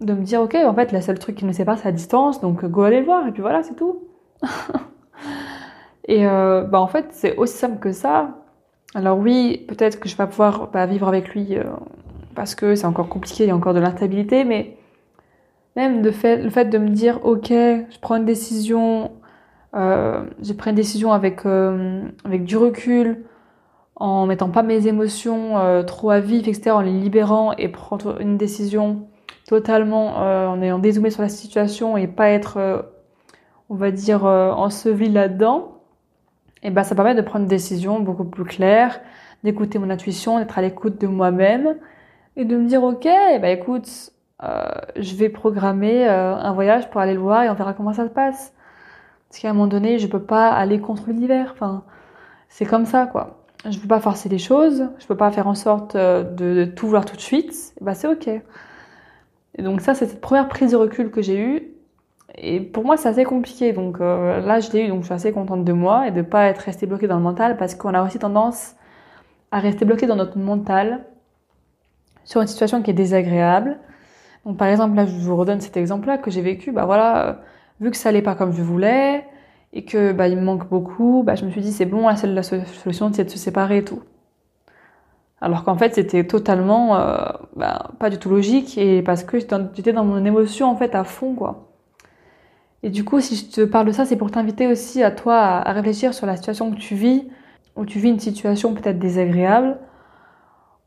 de 0.03 0.13
me 0.13 0.23
dire, 0.23 0.41
ok, 0.41 0.55
en 0.55 0.73
fait, 0.73 0.91
le 0.91 1.01
seul 1.01 1.19
truc 1.19 1.35
qui 1.35 1.45
nous 1.45 1.53
sépare, 1.53 1.77
c'est 1.77 1.85
la 1.85 1.91
distance, 1.91 2.41
donc 2.41 2.65
go 2.65 2.83
aller 2.83 2.99
le 2.99 3.05
voir, 3.05 3.27
et 3.27 3.31
puis 3.31 3.41
voilà, 3.41 3.63
c'est 3.63 3.75
tout. 3.75 4.03
et 6.07 6.25
euh, 6.27 6.63
bah, 6.63 6.79
en 6.79 6.87
fait, 6.87 7.07
c'est 7.11 7.35
aussi 7.37 7.57
simple 7.57 7.79
que 7.79 7.91
ça. 7.91 8.37
Alors 8.95 9.17
oui, 9.17 9.65
peut-être 9.67 9.99
que 9.99 10.07
je 10.07 10.13
vais 10.13 10.17
pas 10.17 10.27
pouvoir 10.27 10.69
bah, 10.71 10.85
vivre 10.85 11.07
avec 11.07 11.29
lui 11.29 11.57
euh, 11.57 11.63
parce 12.35 12.55
que 12.55 12.75
c'est 12.75 12.85
encore 12.85 13.09
compliqué, 13.09 13.43
il 13.45 13.47
y 13.47 13.51
a 13.51 13.55
encore 13.55 13.73
de 13.73 13.79
l'instabilité, 13.79 14.43
mais 14.43 14.77
même 15.75 16.03
le 16.03 16.11
fait 16.11 16.65
de 16.65 16.77
me 16.77 16.89
dire, 16.89 17.19
ok, 17.25 17.49
je 17.49 17.99
prends 17.99 18.17
une 18.17 18.25
décision, 18.25 19.11
euh, 19.75 20.23
je 20.41 20.53
prends 20.53 20.69
une 20.69 20.75
décision 20.75 21.11
avec, 21.11 21.45
euh, 21.45 22.01
avec 22.25 22.43
du 22.43 22.57
recul, 22.57 23.25
en 23.95 24.25
mettant 24.25 24.49
pas 24.49 24.63
mes 24.63 24.87
émotions 24.87 25.57
euh, 25.57 25.83
trop 25.83 26.09
à 26.09 26.19
vif, 26.19 26.47
etc., 26.47 26.71
en 26.71 26.81
les 26.81 26.91
libérant 26.91 27.53
et 27.53 27.69
prendre 27.69 28.19
une 28.21 28.37
décision 28.37 29.07
totalement 29.47 30.21
euh, 30.21 30.47
en 30.47 30.61
ayant 30.61 30.79
dézoomé 30.79 31.09
sur 31.09 31.21
la 31.21 31.29
situation 31.29 31.97
et 31.97 32.07
pas 32.07 32.29
être, 32.29 32.57
euh, 32.57 32.81
on 33.69 33.75
va 33.75 33.91
dire, 33.91 34.25
enseveli 34.25 35.09
là-dedans, 35.09 35.73
et 36.63 36.69
ben 36.69 36.83
ça 36.83 36.95
permet 36.95 37.15
de 37.15 37.21
prendre 37.21 37.43
une 37.43 37.49
décision 37.49 37.99
beaucoup 37.99 38.23
plus 38.23 38.45
claire, 38.45 39.01
d'écouter 39.43 39.79
mon 39.79 39.89
intuition, 39.89 40.39
d'être 40.39 40.57
à 40.57 40.61
l'écoute 40.61 40.99
de 40.99 41.07
moi-même 41.07 41.75
et 42.35 42.45
de 42.45 42.55
me 42.55 42.65
dire 42.67 42.83
ok, 42.83 43.07
bah 43.41 43.49
écoute, 43.49 44.11
euh, 44.43 44.71
je 44.95 45.15
vais 45.15 45.29
programmer 45.29 46.07
euh, 46.07 46.35
un 46.35 46.53
voyage 46.53 46.89
pour 46.89 47.01
aller 47.01 47.13
le 47.13 47.19
voir 47.19 47.43
et 47.43 47.49
on 47.49 47.53
verra 47.53 47.73
comment 47.73 47.93
ça 47.93 48.05
se 48.05 48.09
passe. 48.11 48.53
Parce 49.33 49.41
qu'à 49.41 49.49
un 49.49 49.53
moment 49.53 49.65
donné, 49.65 49.97
je 49.97 50.05
peux 50.05 50.21
pas 50.21 50.51
aller 50.51 50.79
contre 50.79 51.05
l'univers. 51.07 51.49
Enfin, 51.53 51.81
c'est 52.49 52.65
comme 52.65 52.85
ça 52.85 53.07
quoi. 53.07 53.39
Je 53.67 53.79
peux 53.79 53.87
pas 53.87 53.99
forcer 53.99 54.29
les 54.29 54.37
choses, 54.37 54.89
je 54.99 55.07
peux 55.07 55.17
pas 55.17 55.31
faire 55.31 55.47
en 55.47 55.55
sorte 55.55 55.95
euh, 55.95 56.21
de, 56.21 56.65
tout 56.65 56.85
vouloir 56.85 57.03
tout 57.03 57.15
de 57.15 57.21
suite. 57.21 57.73
Bah 57.81 57.95
c'est 57.95 58.07
ok. 58.07 58.29
Donc 59.57 59.81
ça, 59.81 59.95
c'est 59.95 60.05
cette 60.05 60.21
première 60.21 60.47
prise 60.49 60.73
de 60.73 60.75
recul 60.75 61.09
que 61.09 61.23
j'ai 61.23 61.39
eue. 61.39 61.63
Et 62.35 62.59
pour 62.59 62.85
moi, 62.85 62.95
c'est 62.95 63.09
assez 63.09 63.23
compliqué. 63.23 63.73
Donc 63.73 64.01
euh, 64.01 64.39
là, 64.41 64.59
je 64.59 64.69
l'ai 64.71 64.85
eu, 64.85 64.89
donc 64.89 64.99
je 64.99 65.05
suis 65.05 65.15
assez 65.15 65.31
contente 65.31 65.65
de 65.65 65.73
moi 65.73 66.07
et 66.07 66.11
de 66.11 66.21
pas 66.21 66.45
être 66.45 66.59
restée 66.59 66.85
bloquée 66.85 67.07
dans 67.07 67.17
le 67.17 67.23
mental 67.23 67.57
parce 67.57 67.73
qu'on 67.73 67.95
a 67.95 68.03
aussi 68.03 68.19
tendance 68.19 68.75
à 69.51 69.57
rester 69.57 69.83
bloqué 69.83 70.05
dans 70.05 70.15
notre 70.15 70.37
mental 70.37 71.05
sur 72.23 72.39
une 72.39 72.47
situation 72.47 72.83
qui 72.83 72.91
est 72.91 72.93
désagréable. 72.93 73.79
Donc 74.45 74.57
par 74.57 74.67
exemple, 74.67 74.95
là, 74.95 75.07
je 75.07 75.11
vous 75.11 75.35
redonne 75.35 75.59
cet 75.59 75.75
exemple-là 75.75 76.19
que 76.19 76.29
j'ai 76.29 76.41
vécu. 76.41 76.71
Bah 76.71 76.85
voilà, 76.85 77.29
euh, 77.29 77.33
vu 77.79 77.91
que 77.91 77.97
ça 77.97 78.09
allait 78.09 78.21
pas 78.21 78.35
comme 78.35 78.53
je 78.53 78.61
voulais 78.61 79.25
et 79.73 79.85
que 79.85 80.11
bah 80.11 80.27
il 80.27 80.37
me 80.37 80.43
manque 80.43 80.69
beaucoup, 80.69 81.23
bah 81.25 81.35
je 81.35 81.45
me 81.45 81.51
suis 81.51 81.61
dit 81.61 81.71
c'est 81.71 81.85
bon, 81.85 82.07
la 82.07 82.15
seule 82.15 82.33
la 82.33 82.43
solution 82.43 83.11
c'est 83.13 83.25
de 83.25 83.29
se 83.29 83.37
séparer 83.37 83.77
et 83.77 83.83
tout. 83.83 84.01
Alors 85.41 85.65
qu'en 85.65 85.75
fait, 85.77 85.93
c'était 85.95 86.25
totalement 86.25 86.95
euh, 86.97 87.17
bah, 87.57 87.91
pas 87.99 88.09
du 88.09 88.17
tout 88.17 88.29
logique 88.29 88.77
et 88.77 89.01
parce 89.01 89.23
que 89.25 89.39
j'étais 89.39 89.91
dans 89.91 90.05
mon 90.05 90.23
émotion 90.23 90.69
en 90.69 90.75
fait 90.77 90.95
à 90.95 91.03
fond 91.03 91.35
quoi. 91.35 91.69
Et 92.83 92.89
du 92.89 93.03
coup, 93.03 93.19
si 93.21 93.35
je 93.35 93.45
te 93.49 93.61
parle 93.61 93.87
de 93.87 93.91
ça, 93.91 94.05
c'est 94.05 94.17
pour 94.17 94.31
t'inviter 94.31 94.67
aussi 94.67 95.03
à 95.03 95.11
toi 95.11 95.37
à, 95.37 95.71
réfléchir 95.73 96.13
sur 96.13 96.25
la 96.27 96.35
situation 96.37 96.71
que 96.71 96.77
tu 96.77 96.95
vis, 96.95 97.27
où 97.75 97.85
tu 97.85 97.99
vis 97.99 98.09
une 98.09 98.19
situation 98.19 98.73
peut-être 98.73 98.99
désagréable, 98.99 99.77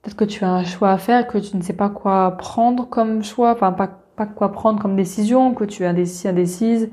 Peut-être 0.03 0.17
que 0.17 0.25
tu 0.25 0.45
as 0.45 0.53
un 0.53 0.63
choix 0.63 0.93
à 0.93 0.99
faire, 0.99 1.27
que 1.27 1.37
tu 1.37 1.57
ne 1.57 1.63
sais 1.63 1.73
pas 1.73 1.89
quoi 1.89 2.37
prendre 2.39 2.89
comme 2.89 3.25
choix, 3.25 3.51
enfin 3.51 3.73
pas, 3.73 4.06
pas 4.17 4.27
quoi 4.27 4.53
prendre 4.53 4.81
comme 4.81 4.97
décision, 4.97 5.55
que 5.55 5.65
tu 5.65 5.83
es 5.83 5.87
indécis, 5.87 6.29
indécise, 6.29 6.91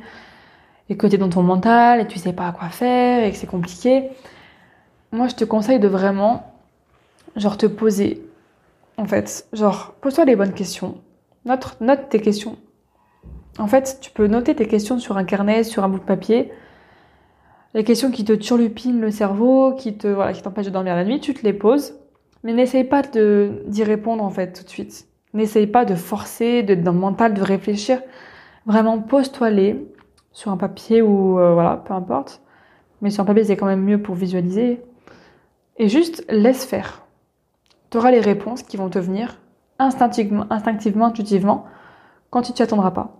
et 0.89 0.97
que 0.97 1.07
tu 1.07 1.15
es 1.15 1.17
dans 1.17 1.29
ton 1.29 1.43
mental 1.43 2.01
et 2.01 2.07
tu 2.07 2.19
sais 2.19 2.33
pas 2.33 2.51
quoi 2.51 2.69
faire 2.69 3.23
et 3.23 3.31
que 3.31 3.37
c'est 3.37 3.47
compliqué. 3.47 4.09
Moi, 5.11 5.27
je 5.27 5.35
te 5.35 5.45
conseille 5.45 5.79
de 5.79 5.87
vraiment, 5.87 6.53
genre, 7.35 7.57
te 7.57 7.65
poser. 7.65 8.21
En 8.97 9.05
fait, 9.05 9.47
genre, 9.53 9.95
pose-toi 10.01 10.25
les 10.25 10.35
bonnes 10.35 10.53
questions. 10.53 11.01
Note, 11.45 11.77
note 11.81 12.09
tes 12.09 12.21
questions. 12.21 12.57
En 13.59 13.67
fait, 13.67 13.99
tu 14.01 14.11
peux 14.11 14.27
noter 14.27 14.55
tes 14.55 14.67
questions 14.67 14.99
sur 14.99 15.17
un 15.17 15.23
carnet, 15.23 15.63
sur 15.63 15.83
un 15.83 15.89
bout 15.89 15.99
de 15.99 16.03
papier. 16.03 16.51
Les 17.73 17.83
questions 17.83 18.11
qui 18.11 18.23
te 18.23 18.33
turlupinent 18.33 19.01
le 19.01 19.11
cerveau, 19.11 19.73
qui 19.75 19.97
te, 19.97 20.07
voilà, 20.07 20.33
qui 20.33 20.41
t'empêchent 20.41 20.67
de 20.67 20.71
dormir 20.71 20.95
la 20.95 21.05
nuit, 21.05 21.19
tu 21.19 21.33
te 21.33 21.43
les 21.43 21.53
poses 21.53 21.95
mais 22.43 22.53
n'essaye 22.53 22.83
pas 22.83 23.01
d'y 23.01 23.83
répondre 23.83 24.23
en 24.23 24.29
fait 24.29 24.53
tout 24.53 24.63
de 24.63 24.69
suite. 24.69 25.07
N'essaye 25.33 25.67
pas 25.67 25.85
de 25.85 25.95
forcer, 25.95 26.63
d'être 26.63 26.83
dans 26.83 26.91
le 26.91 26.99
mental, 26.99 27.33
de 27.33 27.41
réfléchir. 27.41 28.01
Vraiment, 28.65 28.99
pose-toi 28.99 29.49
les 29.49 29.83
sur 30.33 30.51
un 30.51 30.57
papier 30.57 31.01
ou 31.01 31.39
euh, 31.39 31.53
voilà, 31.53 31.77
peu 31.77 31.93
importe. 31.93 32.41
Mais 33.01 33.09
sur 33.09 33.23
un 33.23 33.25
papier, 33.25 33.43
c'est 33.43 33.55
quand 33.55 33.65
même 33.65 33.83
mieux 33.83 34.01
pour 34.01 34.15
visualiser. 34.15 34.81
Et 35.77 35.87
juste 35.89 36.25
laisse 36.29 36.65
faire. 36.65 37.03
Tu 37.89 37.97
auras 37.97 38.11
les 38.11 38.19
réponses 38.19 38.63
qui 38.63 38.77
vont 38.77 38.89
te 38.89 38.99
venir 38.99 39.39
instinctivement, 39.79 40.45
intuitivement, 40.49 41.65
quand 42.29 42.41
tu 42.41 42.53
t'y 42.53 42.63
attendras 42.63 42.91
pas. 42.91 43.17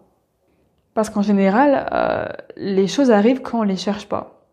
Parce 0.93 1.10
qu'en 1.10 1.22
général, 1.22 1.88
euh, 1.91 2.27
les 2.55 2.88
choses 2.88 3.12
arrivent 3.12 3.41
quand 3.41 3.60
on 3.60 3.63
les 3.63 3.75
cherche 3.75 4.08
pas. 4.08 4.46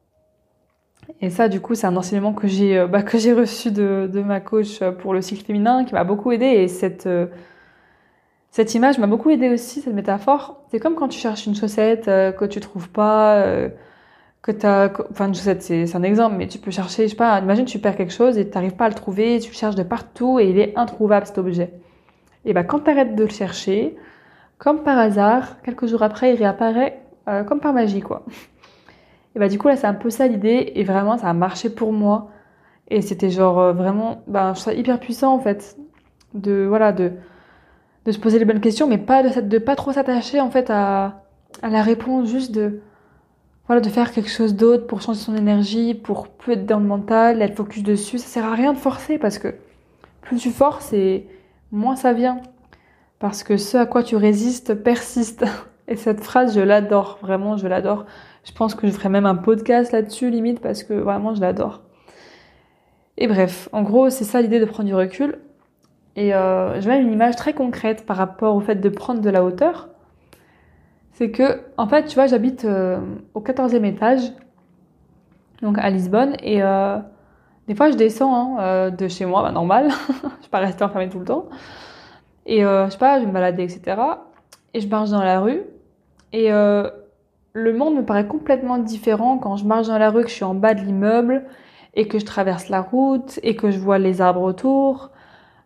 Et 1.20 1.30
ça, 1.30 1.48
du 1.48 1.60
coup, 1.60 1.74
c'est 1.74 1.86
un 1.86 1.96
enseignement 1.96 2.32
que 2.32 2.48
j'ai 2.48 2.78
euh, 2.78 2.86
bah, 2.86 3.00
reçu 3.00 3.70
de, 3.70 4.22
ma 4.24 4.40
coach 4.40 4.82
pour 5.00 5.12
le 5.12 5.22
cycle 5.22 5.44
féminin, 5.44 5.84
qui 5.84 5.94
m'a 5.94 6.04
beaucoup 6.04 6.32
aidé. 6.32 6.46
Et 6.46 6.68
cette 6.68 7.06
cette 8.50 8.74
image 8.74 8.98
m'a 8.98 9.06
beaucoup 9.06 9.30
aidé 9.30 9.48
aussi, 9.48 9.80
cette 9.80 9.94
métaphore. 9.94 10.62
C'est 10.70 10.80
comme 10.80 10.94
quand 10.94 11.08
tu 11.08 11.18
cherches 11.18 11.46
une 11.46 11.54
chaussette 11.54 12.08
euh, 12.08 12.32
que 12.32 12.44
tu 12.44 12.60
trouves 12.60 12.88
pas, 12.88 13.36
euh, 13.36 13.68
que 14.42 14.52
t'as, 14.52 14.90
enfin 15.10 15.28
une 15.28 15.34
chaussette, 15.34 15.62
c'est 15.62 15.96
un 15.96 16.02
exemple, 16.02 16.36
mais 16.36 16.48
tu 16.48 16.58
peux 16.58 16.70
chercher, 16.70 17.04
je 17.04 17.10
sais 17.10 17.16
pas, 17.16 17.38
imagine 17.40 17.64
tu 17.64 17.78
perds 17.78 17.96
quelque 17.96 18.12
chose 18.12 18.38
et 18.38 18.48
tu 18.48 18.54
n'arrives 18.54 18.74
pas 18.76 18.86
à 18.86 18.88
le 18.88 18.94
trouver, 18.94 19.38
tu 19.40 19.50
le 19.50 19.56
cherches 19.56 19.76
de 19.76 19.82
partout 19.82 20.38
et 20.40 20.48
il 20.50 20.58
est 20.58 20.76
introuvable 20.76 21.26
cet 21.26 21.38
objet. 21.38 21.72
Et 22.44 22.52
bah 22.54 22.64
quand 22.64 22.80
tu 22.80 22.90
arrêtes 22.90 23.14
de 23.14 23.24
le 23.24 23.30
chercher, 23.30 23.96
comme 24.58 24.82
par 24.82 24.98
hasard, 24.98 25.60
quelques 25.62 25.86
jours 25.86 26.02
après, 26.02 26.32
il 26.32 26.36
réapparaît 26.36 27.00
comme 27.46 27.60
par 27.60 27.72
magie, 27.72 28.00
quoi. 28.00 28.24
Et 29.34 29.38
bah 29.38 29.48
du 29.48 29.58
coup 29.58 29.68
là 29.68 29.76
c'est 29.76 29.86
un 29.86 29.94
peu 29.94 30.10
ça 30.10 30.26
l'idée 30.26 30.72
et 30.74 30.84
vraiment 30.84 31.16
ça 31.16 31.28
a 31.28 31.32
marché 31.32 31.70
pour 31.70 31.92
moi 31.92 32.30
et 32.88 33.02
c'était 33.02 33.30
genre 33.30 33.58
euh, 33.60 33.72
vraiment 33.72 34.22
bah 34.26 34.52
je 34.56 34.60
trouve 34.60 34.74
hyper 34.74 34.98
puissant 34.98 35.34
en 35.34 35.38
fait 35.38 35.76
de 36.34 36.66
voilà 36.68 36.92
de 36.92 37.12
de 38.04 38.12
se 38.12 38.18
poser 38.18 38.38
les 38.38 38.44
bonnes 38.44 38.60
questions 38.60 38.86
mais 38.86 38.98
pas 38.98 39.22
de 39.22 39.40
de 39.40 39.58
pas 39.58 39.76
trop 39.76 39.92
s'attacher 39.92 40.40
en 40.40 40.50
fait 40.50 40.70
à 40.70 41.22
la 41.62 41.82
réponse 41.82 42.28
juste 42.28 42.52
de 42.52 42.80
voilà 43.66 43.80
de 43.80 43.88
faire 43.88 44.12
quelque 44.12 44.30
chose 44.30 44.54
d'autre 44.54 44.86
pour 44.86 45.02
changer 45.02 45.20
son 45.20 45.36
énergie 45.36 45.94
pour 45.94 46.28
plus 46.28 46.54
être 46.54 46.66
dans 46.66 46.78
le 46.78 46.86
mental 46.86 47.42
être 47.42 47.56
focus 47.56 47.82
dessus 47.82 48.18
ça 48.18 48.26
sert 48.26 48.44
à 48.44 48.54
rien 48.54 48.72
de 48.72 48.78
forcer 48.78 49.18
parce 49.18 49.38
que 49.38 49.54
plus 50.22 50.38
tu 50.38 50.50
forces 50.50 50.92
et 50.92 51.26
moins 51.72 51.96
ça 51.96 52.12
vient 52.12 52.40
parce 53.18 53.42
que 53.42 53.56
ce 53.56 53.76
à 53.76 53.86
quoi 53.86 54.02
tu 54.02 54.16
résistes 54.16 54.74
persiste 54.74 55.44
et 55.88 55.96
cette 55.96 56.20
phrase 56.20 56.54
je 56.54 56.60
l'adore 56.60 57.18
vraiment 57.22 57.56
je 57.56 57.66
l'adore 57.66 58.06
je 58.44 58.52
pense 58.52 58.74
que 58.74 58.86
je 58.86 58.92
ferai 58.92 59.08
même 59.08 59.26
un 59.26 59.34
podcast 59.34 59.92
là-dessus, 59.92 60.30
limite, 60.30 60.60
parce 60.60 60.82
que 60.82 60.94
vraiment, 60.94 61.34
je 61.34 61.40
l'adore. 61.40 61.82
Et 63.16 63.26
bref, 63.26 63.68
en 63.72 63.82
gros, 63.82 64.10
c'est 64.10 64.24
ça 64.24 64.40
l'idée 64.40 64.60
de 64.60 64.64
prendre 64.64 64.88
du 64.88 64.94
recul. 64.94 65.38
Et 66.16 66.34
euh, 66.34 66.80
je 66.80 66.88
mets 66.88 67.00
une 67.00 67.12
image 67.12 67.36
très 67.36 67.52
concrète 67.52 68.04
par 68.06 68.16
rapport 68.16 68.56
au 68.56 68.60
fait 68.60 68.76
de 68.76 68.88
prendre 68.88 69.20
de 69.20 69.30
la 69.30 69.44
hauteur. 69.44 69.88
C'est 71.12 71.30
que, 71.30 71.60
en 71.76 71.86
fait, 71.86 72.06
tu 72.06 72.14
vois, 72.14 72.26
j'habite 72.26 72.64
euh, 72.64 72.98
au 73.34 73.40
14e 73.40 73.84
étage, 73.84 74.32
donc 75.60 75.76
à 75.78 75.90
Lisbonne, 75.90 76.34
et 76.42 76.62
euh, 76.62 76.98
des 77.68 77.74
fois, 77.74 77.90
je 77.90 77.96
descends 77.96 78.56
hein, 78.56 78.60
euh, 78.60 78.90
de 78.90 79.06
chez 79.06 79.26
moi, 79.26 79.42
bah, 79.42 79.52
normal, 79.52 79.90
je 80.08 80.12
vais 80.44 80.48
pas 80.50 80.60
rester 80.60 80.82
enfermée 80.82 81.10
tout 81.10 81.18
le 81.18 81.26
temps. 81.26 81.48
Et 82.46 82.62
je 82.62 82.88
sais 82.90 82.98
pas, 82.98 83.20
je 83.20 83.26
me 83.26 83.32
balader, 83.32 83.62
etc. 83.62 84.00
Et 84.72 84.80
je 84.80 84.88
marche 84.88 85.10
dans 85.10 85.22
la 85.22 85.40
rue, 85.40 85.62
et 86.32 86.48
le 86.50 87.72
monde 87.72 87.96
me 87.96 88.04
paraît 88.04 88.26
complètement 88.26 88.78
différent 88.78 89.38
quand 89.38 89.56
je 89.56 89.66
marche 89.66 89.88
dans 89.88 89.98
la 89.98 90.10
rue, 90.10 90.22
que 90.22 90.30
je 90.30 90.34
suis 90.34 90.44
en 90.44 90.54
bas 90.54 90.74
de 90.74 90.80
l'immeuble 90.80 91.44
et 91.94 92.08
que 92.08 92.18
je 92.18 92.24
traverse 92.24 92.68
la 92.70 92.80
route 92.80 93.38
et 93.42 93.56
que 93.56 93.70
je 93.70 93.78
vois 93.78 93.98
les 93.98 94.20
arbres 94.20 94.42
autour, 94.42 95.10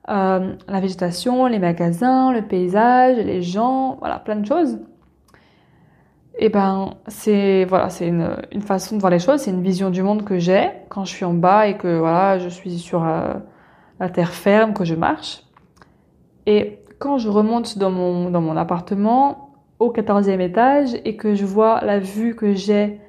euh, 0.09 0.55
la 0.69 0.81
végétation, 0.81 1.47
les 1.47 1.59
magasins, 1.59 2.33
le 2.33 2.43
paysage, 2.43 3.17
les 3.19 3.43
gens, 3.43 3.97
voilà, 4.01 4.19
plein 4.19 4.37
de 4.37 4.47
choses. 4.47 4.79
Et 6.39 6.49
ben, 6.49 6.95
c'est 7.07 7.65
voilà, 7.65 7.91
c'est 7.91 8.09
une, 8.09 8.37
une, 8.53 8.61
façon 8.61 8.97
de 8.97 9.01
voir 9.01 9.11
les 9.11 9.21
choses, 9.21 9.41
c'est 9.41 9.53
une 9.53 9.63
vision 9.63 9.91
du 9.91 10.03
monde 10.03 10.25
que 10.25 10.39
j'ai 10.39 10.71
quand 10.89 11.05
je 11.05 11.13
suis 11.13 11.25
en 11.25 11.35
bas 11.35 11.69
et 11.69 11.77
que 11.77 11.99
voilà, 11.99 12.39
je 12.39 12.49
suis 12.49 12.79
sur 12.79 13.05
euh, 13.05 13.35
la 14.01 14.09
terre 14.09 14.33
ferme, 14.33 14.75
que 14.75 14.85
je 14.85 14.97
marche. 14.97 15.45
Et 16.47 16.81
quand 16.99 17.19
je 17.19 17.29
remonte 17.29 17.79
dans 17.79 17.91
mon 17.91 18.31
dans 18.31 18.41
mon 18.41 18.57
appartement, 18.57 19.45
au 19.79 19.93
14e 19.93 20.41
étage 20.41 20.91
et 21.05 21.17
que 21.17 21.35
je 21.35 21.45
vois 21.45 21.81
la 21.85 21.99
vue 21.99 22.35
que 22.35 22.55
j'ai 22.55 23.01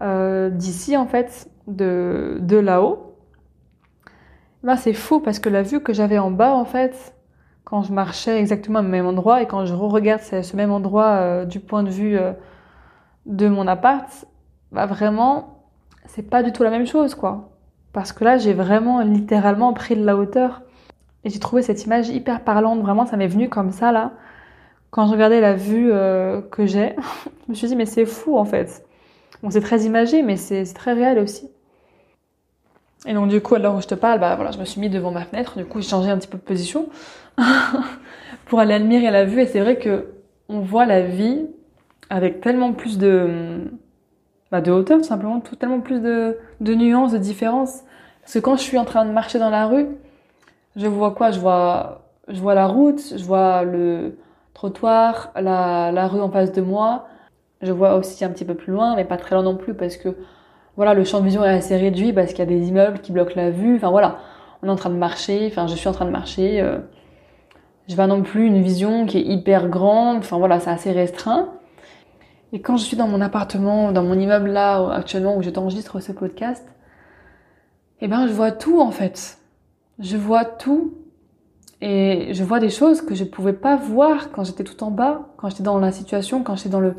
euh, 0.00 0.50
d'ici 0.50 0.96
en 0.96 1.06
fait, 1.06 1.50
de, 1.66 2.38
de 2.40 2.56
là-haut, 2.56 3.11
ben 4.62 4.76
c'est 4.76 4.92
fou 4.92 5.20
parce 5.20 5.38
que 5.38 5.48
la 5.48 5.62
vue 5.62 5.80
que 5.80 5.92
j'avais 5.92 6.18
en 6.18 6.30
bas 6.30 6.54
en 6.54 6.64
fait, 6.64 7.14
quand 7.64 7.82
je 7.82 7.92
marchais 7.92 8.38
exactement 8.38 8.80
au 8.80 8.82
même 8.82 9.06
endroit 9.06 9.42
et 9.42 9.46
quand 9.46 9.64
je 9.66 9.74
re-regarde 9.74 10.22
ce 10.22 10.56
même 10.56 10.70
endroit 10.70 11.10
euh, 11.10 11.44
du 11.44 11.60
point 11.60 11.82
de 11.82 11.90
vue 11.90 12.16
euh, 12.16 12.32
de 13.26 13.48
mon 13.48 13.66
appart, 13.66 14.26
bah 14.72 14.86
vraiment, 14.86 15.64
c'est 16.06 16.28
pas 16.28 16.42
du 16.42 16.52
tout 16.52 16.62
la 16.62 16.70
même 16.70 16.86
chose 16.86 17.14
quoi. 17.14 17.50
Parce 17.92 18.12
que 18.12 18.24
là, 18.24 18.38
j'ai 18.38 18.54
vraiment 18.54 19.00
littéralement 19.00 19.72
pris 19.74 19.96
de 19.96 20.04
la 20.04 20.16
hauteur 20.16 20.62
et 21.24 21.30
j'ai 21.30 21.38
trouvé 21.38 21.62
cette 21.62 21.84
image 21.84 22.08
hyper 22.08 22.42
parlante, 22.42 22.80
vraiment 22.80 23.06
ça 23.06 23.16
m'est 23.16 23.28
venu 23.28 23.48
comme 23.48 23.70
ça 23.70 23.92
là 23.92 24.12
quand 24.92 25.06
je 25.06 25.12
regardais 25.12 25.40
la 25.40 25.54
vue 25.54 25.90
euh, 25.90 26.42
que 26.42 26.66
j'ai, 26.66 26.94
je 27.46 27.50
me 27.50 27.54
suis 27.54 27.66
dit 27.66 27.76
mais 27.76 27.86
c'est 27.86 28.06
fou 28.06 28.38
en 28.38 28.44
fait. 28.44 28.86
Bon, 29.42 29.50
c'est 29.50 29.60
très 29.60 29.80
imagé, 29.82 30.22
mais 30.22 30.36
c'est 30.36 30.64
très 30.72 30.92
réel 30.92 31.18
aussi. 31.18 31.50
Et 33.06 33.14
donc 33.14 33.28
du 33.28 33.40
coup, 33.40 33.54
alors 33.54 33.76
où 33.76 33.80
je 33.80 33.86
te 33.86 33.94
parle, 33.94 34.20
bah 34.20 34.36
voilà, 34.36 34.52
je 34.52 34.58
me 34.58 34.64
suis 34.64 34.80
mis 34.80 34.88
devant 34.88 35.10
ma 35.10 35.24
fenêtre. 35.24 35.58
Du 35.58 35.64
coup, 35.64 35.80
j'ai 35.80 35.88
changé 35.88 36.10
un 36.10 36.18
petit 36.18 36.28
peu 36.28 36.38
de 36.38 36.42
position 36.42 36.88
pour 38.46 38.60
aller 38.60 38.74
admirer 38.74 39.10
la 39.10 39.24
vue. 39.24 39.40
Et 39.40 39.46
c'est 39.46 39.60
vrai 39.60 39.78
que 39.78 40.06
on 40.48 40.60
voit 40.60 40.86
la 40.86 41.02
vie 41.02 41.46
avec 42.10 42.40
tellement 42.40 42.72
plus 42.72 42.98
de 42.98 43.70
bah, 44.50 44.60
de 44.60 44.70
hauteur, 44.70 44.98
tout 44.98 45.04
simplement, 45.04 45.40
tellement 45.40 45.80
plus 45.80 46.00
de, 46.00 46.36
nuances, 46.60 47.12
de 47.12 47.18
différences. 47.18 47.82
Parce 48.20 48.34
que 48.34 48.38
quand 48.38 48.56
je 48.56 48.62
suis 48.62 48.78
en 48.78 48.84
train 48.84 49.04
de 49.04 49.10
marcher 49.10 49.38
dans 49.38 49.50
la 49.50 49.66
rue, 49.66 49.88
je 50.76 50.86
vois 50.86 51.12
quoi? 51.12 51.30
Je 51.30 51.40
vois, 51.40 52.02
je 52.28 52.40
vois 52.40 52.54
la 52.54 52.66
route, 52.66 53.00
je 53.16 53.24
vois 53.24 53.64
le 53.64 54.18
trottoir, 54.54 55.32
la 55.34 56.08
rue 56.08 56.20
en 56.20 56.30
face 56.30 56.52
de 56.52 56.60
moi. 56.60 57.06
Je 57.62 57.72
vois 57.72 57.94
aussi 57.94 58.24
un 58.24 58.30
petit 58.30 58.44
peu 58.44 58.54
plus 58.54 58.72
loin, 58.72 58.96
mais 58.96 59.04
pas 59.04 59.16
très 59.16 59.34
loin 59.36 59.44
non 59.44 59.56
plus, 59.56 59.74
parce 59.74 59.96
que 59.96 60.16
voilà, 60.76 60.94
le 60.94 61.04
champ 61.04 61.20
de 61.20 61.24
vision 61.24 61.44
est 61.44 61.48
assez 61.48 61.76
réduit 61.76 62.12
parce 62.12 62.30
qu'il 62.30 62.38
y 62.38 62.42
a 62.42 62.46
des 62.46 62.68
immeubles 62.68 63.00
qui 63.00 63.12
bloquent 63.12 63.34
la 63.36 63.50
vue. 63.50 63.76
Enfin 63.76 63.90
voilà, 63.90 64.18
on 64.62 64.68
est 64.68 64.70
en 64.70 64.76
train 64.76 64.90
de 64.90 64.96
marcher, 64.96 65.46
enfin 65.50 65.66
je 65.66 65.74
suis 65.74 65.88
en 65.88 65.92
train 65.92 66.06
de 66.06 66.10
marcher. 66.10 66.60
Euh, 66.60 66.78
je 67.88 67.94
vois 67.94 68.06
non 68.06 68.22
plus 68.22 68.46
une 68.46 68.62
vision 68.62 69.06
qui 69.06 69.18
est 69.18 69.24
hyper 69.24 69.68
grande. 69.68 70.18
Enfin 70.18 70.38
voilà, 70.38 70.60
c'est 70.60 70.70
assez 70.70 70.92
restreint. 70.92 71.50
Et 72.52 72.60
quand 72.60 72.76
je 72.76 72.84
suis 72.84 72.96
dans 72.96 73.08
mon 73.08 73.20
appartement, 73.20 73.92
dans 73.92 74.02
mon 74.02 74.18
immeuble 74.18 74.48
là 74.50 74.92
actuellement 74.92 75.36
où 75.36 75.42
je 75.42 75.50
t'enregistre 75.50 76.00
ce 76.00 76.12
podcast, 76.12 76.66
eh 78.00 78.08
ben 78.08 78.26
je 78.26 78.32
vois 78.32 78.52
tout 78.52 78.80
en 78.80 78.90
fait. 78.90 79.38
Je 79.98 80.16
vois 80.16 80.44
tout 80.44 80.94
et 81.80 82.28
je 82.32 82.44
vois 82.44 82.60
des 82.60 82.70
choses 82.70 83.02
que 83.02 83.14
je 83.14 83.24
pouvais 83.24 83.52
pas 83.52 83.76
voir 83.76 84.30
quand 84.32 84.44
j'étais 84.44 84.64
tout 84.64 84.82
en 84.84 84.90
bas, 84.90 85.28
quand 85.36 85.50
j'étais 85.50 85.62
dans 85.62 85.78
la 85.78 85.92
situation, 85.92 86.42
quand 86.42 86.56
j'étais 86.56 86.68
dans 86.68 86.80
le 86.80 86.94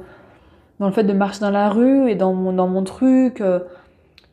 dans 0.79 0.87
le 0.87 0.93
fait 0.93 1.03
de 1.03 1.13
marcher 1.13 1.41
dans 1.41 1.51
la 1.51 1.69
rue 1.69 2.09
et 2.09 2.15
dans 2.15 2.33
mon, 2.33 2.53
dans 2.53 2.67
mon 2.67 2.83
truc, 2.83 3.41
euh, 3.41 3.59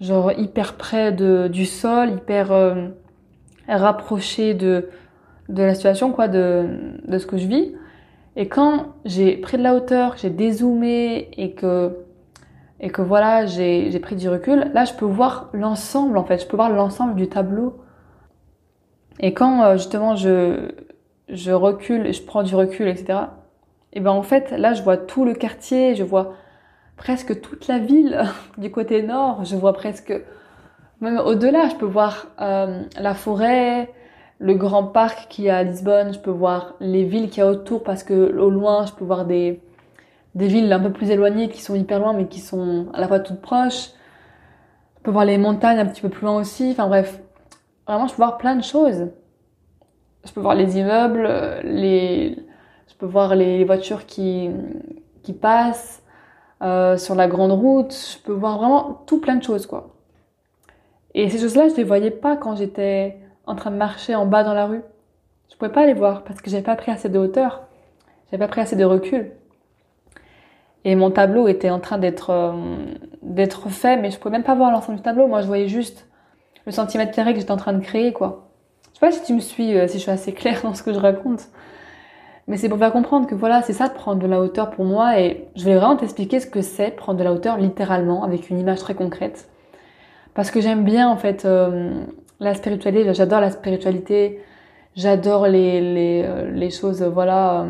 genre 0.00 0.32
hyper 0.32 0.74
près 0.74 1.12
de, 1.12 1.48
du 1.48 1.66
sol, 1.66 2.10
hyper 2.10 2.52
euh, 2.52 2.88
rapproché 3.68 4.54
de, 4.54 4.88
de 5.48 5.62
la 5.62 5.74
situation, 5.74 6.12
quoi, 6.12 6.28
de, 6.28 6.66
de 7.06 7.18
ce 7.18 7.26
que 7.26 7.36
je 7.36 7.46
vis. 7.46 7.74
Et 8.36 8.48
quand 8.48 8.94
j'ai 9.04 9.36
pris 9.36 9.58
de 9.58 9.62
la 9.62 9.74
hauteur, 9.74 10.16
j'ai 10.16 10.30
dézoomé 10.30 11.28
et 11.36 11.52
que, 11.52 11.96
et 12.80 12.90
que 12.90 13.02
voilà, 13.02 13.46
j'ai 13.46 13.98
pris 14.00 14.16
du 14.16 14.28
recul, 14.28 14.70
là 14.72 14.84
je 14.84 14.94
peux 14.94 15.04
voir 15.04 15.50
l'ensemble 15.52 16.16
en 16.16 16.24
fait, 16.24 16.38
je 16.38 16.46
peux 16.46 16.56
voir 16.56 16.70
l'ensemble 16.70 17.16
du 17.16 17.28
tableau. 17.28 17.80
Et 19.18 19.34
quand 19.34 19.62
euh, 19.62 19.76
justement 19.76 20.16
je, 20.16 20.70
je 21.28 21.50
recule 21.50 22.12
je 22.12 22.22
prends 22.22 22.42
du 22.42 22.54
recul, 22.54 22.88
etc., 22.88 23.18
et 23.92 24.00
ben 24.00 24.10
en 24.10 24.22
fait 24.22 24.50
là 24.52 24.74
je 24.74 24.82
vois 24.82 24.96
tout 24.96 25.24
le 25.24 25.34
quartier, 25.34 25.94
je 25.94 26.02
vois 26.02 26.34
presque 26.96 27.40
toute 27.40 27.66
la 27.66 27.78
ville 27.78 28.22
du 28.58 28.70
côté 28.70 29.02
nord, 29.02 29.44
je 29.44 29.56
vois 29.56 29.72
presque 29.72 30.12
même 31.00 31.18
au-delà, 31.18 31.68
je 31.68 31.76
peux 31.76 31.86
voir 31.86 32.26
euh, 32.40 32.82
la 32.98 33.14
forêt, 33.14 33.90
le 34.38 34.54
grand 34.54 34.84
parc 34.84 35.28
qui 35.28 35.46
est 35.46 35.50
à 35.50 35.62
Lisbonne, 35.62 36.12
je 36.12 36.18
peux 36.18 36.30
voir 36.30 36.74
les 36.80 37.04
villes 37.04 37.30
qui 37.30 37.40
y 37.40 37.42
a 37.42 37.46
autour 37.46 37.82
parce 37.82 38.02
que 38.02 38.36
au 38.38 38.50
loin 38.50 38.86
je 38.86 38.92
peux 38.92 39.04
voir 39.04 39.24
des 39.24 39.60
des 40.34 40.46
villes 40.46 40.72
un 40.72 40.78
peu 40.78 40.92
plus 40.92 41.10
éloignées 41.10 41.48
qui 41.48 41.60
sont 41.60 41.74
hyper 41.74 41.98
loin 41.98 42.12
mais 42.12 42.26
qui 42.26 42.40
sont 42.40 42.86
à 42.92 43.00
la 43.00 43.08
fois 43.08 43.20
toutes 43.20 43.40
proches. 43.40 43.90
Je 44.98 45.02
peux 45.02 45.10
voir 45.10 45.24
les 45.24 45.38
montagnes 45.38 45.78
un 45.78 45.86
petit 45.86 46.02
peu 46.02 46.10
plus 46.10 46.26
loin 46.26 46.36
aussi. 46.36 46.70
Enfin 46.72 46.86
bref, 46.86 47.20
vraiment 47.86 48.06
je 48.06 48.12
peux 48.12 48.22
voir 48.22 48.36
plein 48.36 48.54
de 48.54 48.62
choses. 48.62 49.08
Je 50.26 50.32
peux 50.32 50.40
voir 50.40 50.54
les 50.54 50.78
immeubles, 50.78 51.28
les 51.64 52.36
peux 53.00 53.06
voir 53.06 53.34
les 53.34 53.64
voitures 53.64 54.06
qui, 54.06 54.50
qui 55.22 55.32
passent 55.32 56.02
euh, 56.62 56.96
sur 56.96 57.14
la 57.14 57.26
grande 57.26 57.52
route. 57.52 57.92
Je 57.92 58.18
peux 58.22 58.32
voir 58.32 58.58
vraiment 58.58 59.02
tout 59.06 59.20
plein 59.20 59.36
de 59.36 59.42
choses, 59.42 59.66
quoi. 59.66 59.94
Et 61.14 61.28
ces 61.28 61.38
choses-là, 61.38 61.68
je 61.68 61.74
les 61.74 61.84
voyais 61.84 62.10
pas 62.10 62.36
quand 62.36 62.54
j'étais 62.54 63.16
en 63.46 63.56
train 63.56 63.70
de 63.70 63.76
marcher 63.76 64.14
en 64.14 64.26
bas 64.26 64.44
dans 64.44 64.54
la 64.54 64.66
rue. 64.66 64.82
Je 65.50 65.56
pouvais 65.56 65.72
pas 65.72 65.86
les 65.86 65.94
voir 65.94 66.22
parce 66.22 66.40
que 66.40 66.50
j'avais 66.50 66.62
pas 66.62 66.76
pris 66.76 66.92
assez 66.92 67.08
de 67.08 67.18
hauteur. 67.18 67.62
J'avais 68.30 68.44
pas 68.44 68.48
pris 68.48 68.60
assez 68.60 68.76
de 68.76 68.84
recul. 68.84 69.32
Et 70.84 70.94
mon 70.94 71.10
tableau 71.10 71.48
était 71.48 71.70
en 71.70 71.80
train 71.80 71.98
d'être 71.98 72.30
euh, 72.30 72.52
d'être 73.22 73.68
fait, 73.68 73.96
mais 73.96 74.10
je 74.10 74.18
pouvais 74.18 74.32
même 74.32 74.44
pas 74.44 74.54
voir 74.54 74.70
l'ensemble 74.70 74.98
du 74.98 75.02
tableau. 75.02 75.26
Moi, 75.26 75.40
je 75.40 75.46
voyais 75.46 75.68
juste 75.68 76.06
le 76.66 76.72
centimètre 76.72 77.12
carré 77.12 77.32
que 77.32 77.40
j'étais 77.40 77.50
en 77.50 77.56
train 77.56 77.72
de 77.72 77.82
créer, 77.82 78.12
quoi. 78.12 78.50
Je 78.92 78.98
sais 78.98 79.06
pas 79.06 79.12
si 79.12 79.22
tu 79.24 79.34
me 79.34 79.40
suis, 79.40 79.76
euh, 79.76 79.88
si 79.88 79.94
je 79.94 80.02
suis 80.02 80.10
assez 80.10 80.32
claire 80.32 80.60
dans 80.62 80.74
ce 80.74 80.82
que 80.82 80.92
je 80.92 80.98
raconte. 80.98 81.48
Mais 82.50 82.56
c'est 82.56 82.68
pour 82.68 82.78
faire 82.78 82.90
comprendre 82.90 83.28
que 83.28 83.36
voilà, 83.36 83.62
c'est 83.62 83.72
ça 83.72 83.86
de 83.86 83.94
prendre 83.94 84.20
de 84.20 84.26
la 84.26 84.40
hauteur 84.40 84.70
pour 84.70 84.84
moi 84.84 85.20
et 85.20 85.46
je 85.54 85.64
vais 85.64 85.76
vraiment 85.76 85.94
t'expliquer 85.94 86.40
ce 86.40 86.48
que 86.48 86.62
c'est 86.62 86.90
prendre 86.90 87.16
de 87.16 87.22
la 87.22 87.32
hauteur 87.32 87.56
littéralement 87.56 88.24
avec 88.24 88.50
une 88.50 88.58
image 88.58 88.80
très 88.80 88.96
concrète. 88.96 89.48
Parce 90.34 90.50
que 90.50 90.60
j'aime 90.60 90.82
bien 90.82 91.08
en 91.08 91.16
fait 91.16 91.44
euh, 91.44 92.02
la 92.40 92.54
spiritualité, 92.54 93.14
j'adore 93.14 93.40
la 93.40 93.52
spiritualité, 93.52 94.40
j'adore 94.96 95.46
les, 95.46 95.80
les, 95.80 96.24
euh, 96.26 96.50
les, 96.50 96.70
choses, 96.70 97.04
voilà, 97.04 97.60
euh, 97.60 97.66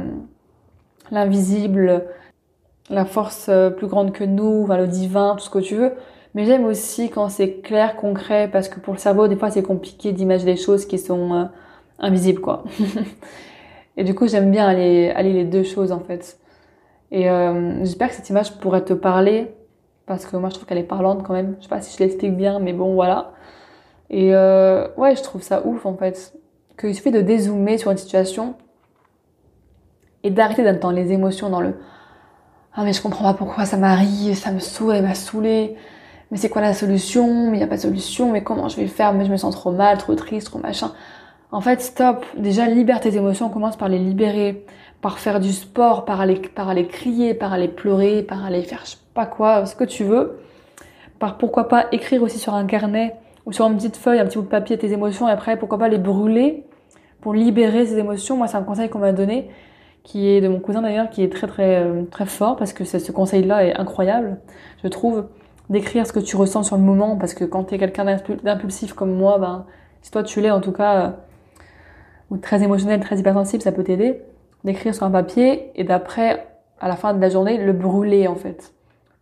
l'invisible, 1.11 2.07
la 2.88 3.05
force 3.05 3.51
plus 3.77 3.87
grande 3.87 4.12
que 4.12 4.25
nous, 4.25 4.66
le 4.66 4.87
divin, 4.87 5.35
tout 5.37 5.45
ce 5.45 5.51
que 5.51 5.59
tu 5.59 5.75
veux. 5.75 5.93
Mais 6.35 6.47
j'aime 6.47 6.64
aussi 6.64 7.11
quand 7.11 7.29
c'est 7.29 7.61
clair, 7.61 7.97
concret, 7.97 8.49
parce 8.51 8.71
que 8.71 8.81
pour 8.81 8.95
le 8.95 8.99
cerveau, 8.99 9.29
des 9.29 9.37
fois, 9.37 9.51
c'est 9.51 9.62
compliqué 9.62 10.12
d'imaginer 10.12 10.55
des 10.55 10.61
choses 10.61 10.87
qui 10.87 10.99
sont 10.99 11.51
invisibles, 11.99 12.40
quoi. 12.40 12.64
Et 13.96 14.05
du 14.05 14.14
coup, 14.14 14.26
j'aime 14.29 14.50
bien 14.50 14.66
aller, 14.66 15.11
aller 15.11 15.33
les 15.33 15.44
deux 15.44 15.64
choses 15.64 15.92
en 15.92 16.00
fait. 16.00 16.38
Et 17.11 17.29
euh, 17.29 17.81
j'espère 17.81 18.09
que 18.09 18.14
cette 18.14 18.31
image 18.31 18.57
pourrait 18.59 18.85
te 18.85 18.92
parler 18.92 19.53
parce 20.07 20.26
que 20.26 20.37
moi 20.37 20.48
je 20.48 20.55
trouve 20.55 20.66
qu'elle 20.66 20.79
est 20.79 20.83
parlante 20.83 21.22
quand 21.22 21.33
même. 21.33 21.57
Je 21.59 21.64
sais 21.64 21.68
pas 21.68 21.81
si 21.81 21.96
je 21.96 22.03
l'explique 22.03 22.37
bien, 22.37 22.59
mais 22.59 22.72
bon 22.72 22.94
voilà. 22.94 23.33
Et 24.11 24.35
euh, 24.35 24.88
ouais, 24.96 25.14
je 25.16 25.22
trouve 25.22 25.42
ça 25.42 25.66
ouf 25.66 25.87
en 25.87 25.96
fait. 25.96 26.35
Qu'il 26.79 26.94
suffit 26.94 27.11
de 27.11 27.20
dézoomer 27.20 27.79
sur 27.79 27.90
une 27.90 27.98
situation 27.98 28.55
et 30.22 30.31
d'arrêter 30.31 30.62
d'être 30.62 30.81
dans 30.81 30.90
les 30.90 31.12
émotions, 31.12 31.50
dans 31.50 31.61
le 31.61 31.74
ah 32.72 32.85
mais 32.85 32.92
je 32.92 33.03
comprends 33.03 33.24
pas 33.24 33.35
pourquoi 33.35 33.64
ça 33.66 33.76
m'arrive, 33.76 34.37
ça 34.37 34.53
me 34.53 34.61
saoule, 34.61 34.94
elle 34.94 35.03
m'a 35.03 35.14
saoulé. 35.14 35.76
Mais 36.31 36.38
c'est 36.38 36.48
quoi 36.48 36.62
la 36.62 36.72
solution? 36.72 37.50
Mais 37.50 37.57
il 37.57 37.59
n'y 37.59 37.64
a 37.64 37.66
pas 37.66 37.76
de 37.76 37.81
solution. 37.81 38.31
Mais 38.31 38.42
comment 38.44 38.68
je 38.68 38.76
vais 38.76 38.87
faire? 38.87 39.12
Mais 39.12 39.24
je 39.24 39.33
me 39.33 39.37
sens 39.37 39.55
trop 39.55 39.72
mal, 39.72 39.98
trop 39.98 40.14
triste, 40.14 40.46
trop 40.46 40.61
machin. 40.61 40.92
En 41.52 41.60
fait, 41.60 41.80
stop. 41.80 42.24
Déjà, 42.36 42.66
libère 42.66 43.00
tes 43.00 43.16
émotions. 43.16 43.46
On 43.46 43.50
commence 43.50 43.76
par 43.76 43.88
les 43.88 43.98
libérer, 43.98 44.64
par 45.00 45.18
faire 45.18 45.40
du 45.40 45.52
sport, 45.52 46.04
par 46.04 46.20
aller, 46.20 46.36
par 46.36 46.68
aller 46.68 46.86
crier, 46.86 47.34
par 47.34 47.52
aller 47.52 47.68
pleurer, 47.68 48.22
par 48.22 48.44
aller 48.44 48.62
faire 48.62 48.82
je 48.84 48.90
sais 48.92 48.98
pas 49.14 49.26
quoi, 49.26 49.66
ce 49.66 49.74
que 49.74 49.84
tu 49.84 50.04
veux. 50.04 50.38
Par 51.18 51.38
pourquoi 51.38 51.68
pas 51.68 51.86
écrire 51.92 52.22
aussi 52.22 52.38
sur 52.38 52.54
un 52.54 52.64
carnet 52.66 53.16
ou 53.46 53.52
sur 53.52 53.66
une 53.66 53.76
petite 53.76 53.96
feuille, 53.96 54.20
un 54.20 54.26
petit 54.26 54.38
bout 54.38 54.44
de 54.44 54.48
papier 54.48 54.78
tes 54.78 54.92
émotions 54.92 55.28
et 55.28 55.32
après 55.32 55.58
pourquoi 55.58 55.78
pas 55.78 55.88
les 55.88 55.98
brûler 55.98 56.64
pour 57.20 57.34
libérer 57.34 57.86
ces 57.86 57.98
émotions. 57.98 58.36
Moi, 58.36 58.46
c'est 58.46 58.56
un 58.56 58.62
conseil 58.62 58.88
qu'on 58.88 59.00
m'a 59.00 59.12
donné 59.12 59.50
qui 60.02 60.28
est 60.28 60.40
de 60.40 60.48
mon 60.48 60.60
cousin 60.60 60.80
d'ailleurs, 60.82 61.10
qui 61.10 61.22
est 61.22 61.30
très 61.30 61.46
très 61.46 61.82
euh, 61.82 62.04
très 62.04 62.26
fort 62.26 62.56
parce 62.56 62.72
que 62.72 62.84
ce 62.84 63.12
conseil-là 63.12 63.64
est 63.64 63.74
incroyable, 63.74 64.38
je 64.82 64.88
trouve, 64.88 65.26
d'écrire 65.68 66.06
ce 66.06 66.12
que 66.12 66.20
tu 66.20 66.36
ressens 66.36 66.62
sur 66.62 66.76
le 66.76 66.82
moment 66.82 67.16
parce 67.16 67.34
que 67.34 67.44
quand 67.44 67.64
tu 67.64 67.74
es 67.74 67.78
quelqu'un 67.78 68.04
d'impulsif 68.42 68.94
comme 68.94 69.12
moi, 69.12 69.38
ben 69.38 69.66
si 70.00 70.10
toi 70.10 70.22
tu 70.22 70.40
l'es 70.40 70.50
en 70.50 70.60
tout 70.60 70.72
cas, 70.72 71.16
ou 72.31 72.37
très 72.37 72.62
émotionnel, 72.62 73.01
très 73.01 73.19
hypersensible, 73.19 73.62
ça 73.62 73.73
peut 73.73 73.85
t'aider 73.85 74.23
d'écrire 74.64 74.95
sur 74.95 75.05
un 75.05 75.11
papier 75.11 75.71
et 75.75 75.85
d'après, 75.85 76.47
à 76.81 76.88
la 76.88 76.97
fin 76.97 77.14
de 77.14 77.21
la 77.21 77.29
journée, 77.29 77.59
le 77.59 77.73
brûler 77.73 78.29
en 78.29 78.37
fait. 78.37 78.73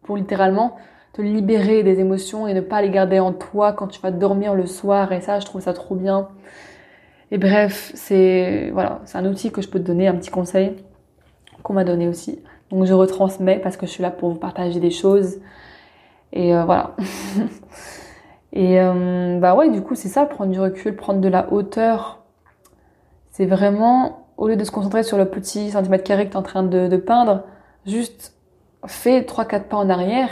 Pour 0.03 0.16
littéralement 0.16 0.77
te 1.12 1.23
libérer 1.23 1.83
des 1.83 2.01
émotions 2.01 2.47
et 2.47 2.55
ne 2.55 2.61
pas 2.61 2.83
les 2.83 2.90
garder 2.90 3.21
en 3.21 3.33
toi 3.33 3.73
quand 3.73 3.88
tu 3.88 4.01
vas 4.01 4.11
dormir 4.11 4.55
le 4.55 4.66
soir. 4.66 5.12
Et 5.12 5.21
ça, 5.21 5.40
je 5.40 5.47
trouve 5.47 5.61
ça 5.61 5.73
trop 5.73 5.94
bien. 5.94 6.29
Et 7.31 7.38
bref, 7.38 7.92
c'est 7.94 8.71
voilà, 8.73 9.01
c'est 9.05 9.18
un 9.18 9.27
outil 9.27 9.51
que 9.51 9.61
je 9.61 9.68
peux 9.68 9.79
te 9.79 9.85
donner, 9.85 10.09
un 10.09 10.14
petit 10.14 10.31
conseil 10.31 10.77
qu'on 11.62 11.75
m'a 11.75 11.85
donné 11.85 12.09
aussi. 12.09 12.40
Donc 12.71 12.85
je 12.85 12.92
retransmets 12.92 13.59
parce 13.59 13.77
que 13.77 13.87
je 13.87 13.90
suis 13.90 14.03
là 14.03 14.11
pour 14.11 14.31
vous 14.31 14.38
partager 14.38 14.81
des 14.81 14.90
choses. 14.90 15.38
Et 16.33 16.55
euh, 16.55 16.64
voilà. 16.64 16.94
et 18.53 18.81
euh, 18.81 19.38
bah 19.40 19.55
ouais, 19.55 19.71
du 19.71 19.83
coup, 19.83 19.94
c'est 19.94 20.09
ça, 20.09 20.27
prendre 20.27 20.53
du 20.53 20.61
recul, 20.61 20.97
prendre 20.97 21.21
de 21.21 21.29
la 21.29 21.53
hauteur 21.53 22.18
c'est 23.38 23.46
vraiment, 23.46 24.27
au 24.37 24.48
lieu 24.48 24.57
de 24.57 24.64
se 24.64 24.72
concentrer 24.72 25.05
sur 25.05 25.16
le 25.16 25.27
petit 25.27 25.70
centimètre 25.70 26.03
carré 26.03 26.27
que 26.27 26.31
tu 26.31 26.35
es 26.35 26.38
en 26.38 26.42
train 26.42 26.64
de, 26.64 26.96
peindre, 26.96 27.44
juste 27.87 28.35
fais 28.85 29.20
3-4 29.20 29.68
pas 29.68 29.77
en 29.77 29.88
arrière. 29.88 30.31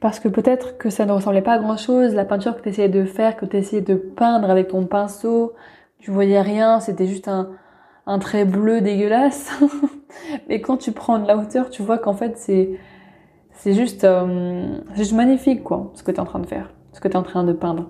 Parce 0.00 0.20
que 0.20 0.28
peut-être 0.28 0.76
que 0.76 0.90
ça 0.90 1.06
ne 1.06 1.12
ressemblait 1.12 1.40
pas 1.40 1.54
à 1.54 1.58
grand 1.58 1.78
chose, 1.78 2.14
la 2.14 2.26
peinture 2.26 2.58
que 2.58 2.60
tu 2.60 2.68
essayais 2.68 2.90
de 2.90 3.06
faire, 3.06 3.38
que 3.38 3.46
tu 3.46 3.56
essayais 3.56 3.80
de 3.80 3.94
peindre 3.94 4.50
avec 4.50 4.68
ton 4.68 4.84
pinceau, 4.84 5.54
tu 5.98 6.10
voyais 6.10 6.42
rien, 6.42 6.78
c'était 6.78 7.06
juste 7.06 7.26
un, 7.26 7.52
un 8.06 8.18
trait 8.18 8.44
bleu 8.44 8.82
dégueulasse. 8.82 9.50
Mais 10.50 10.60
quand 10.60 10.76
tu 10.76 10.92
prends 10.92 11.18
de 11.18 11.26
la 11.26 11.38
hauteur, 11.38 11.70
tu 11.70 11.80
vois 11.80 11.96
qu'en 11.96 12.12
fait 12.12 12.36
c'est 12.36 12.78
c'est 13.52 13.72
juste, 13.72 14.04
euh, 14.04 14.78
juste 14.94 15.14
magnifique 15.14 15.64
quoi, 15.64 15.90
ce 15.94 16.02
que 16.02 16.10
tu 16.10 16.18
es 16.18 16.20
en 16.20 16.26
train 16.26 16.40
de 16.40 16.46
faire, 16.46 16.70
ce 16.92 17.00
que 17.00 17.08
tu 17.08 17.14
es 17.14 17.16
en 17.16 17.22
train 17.22 17.44
de 17.44 17.54
peindre. 17.54 17.88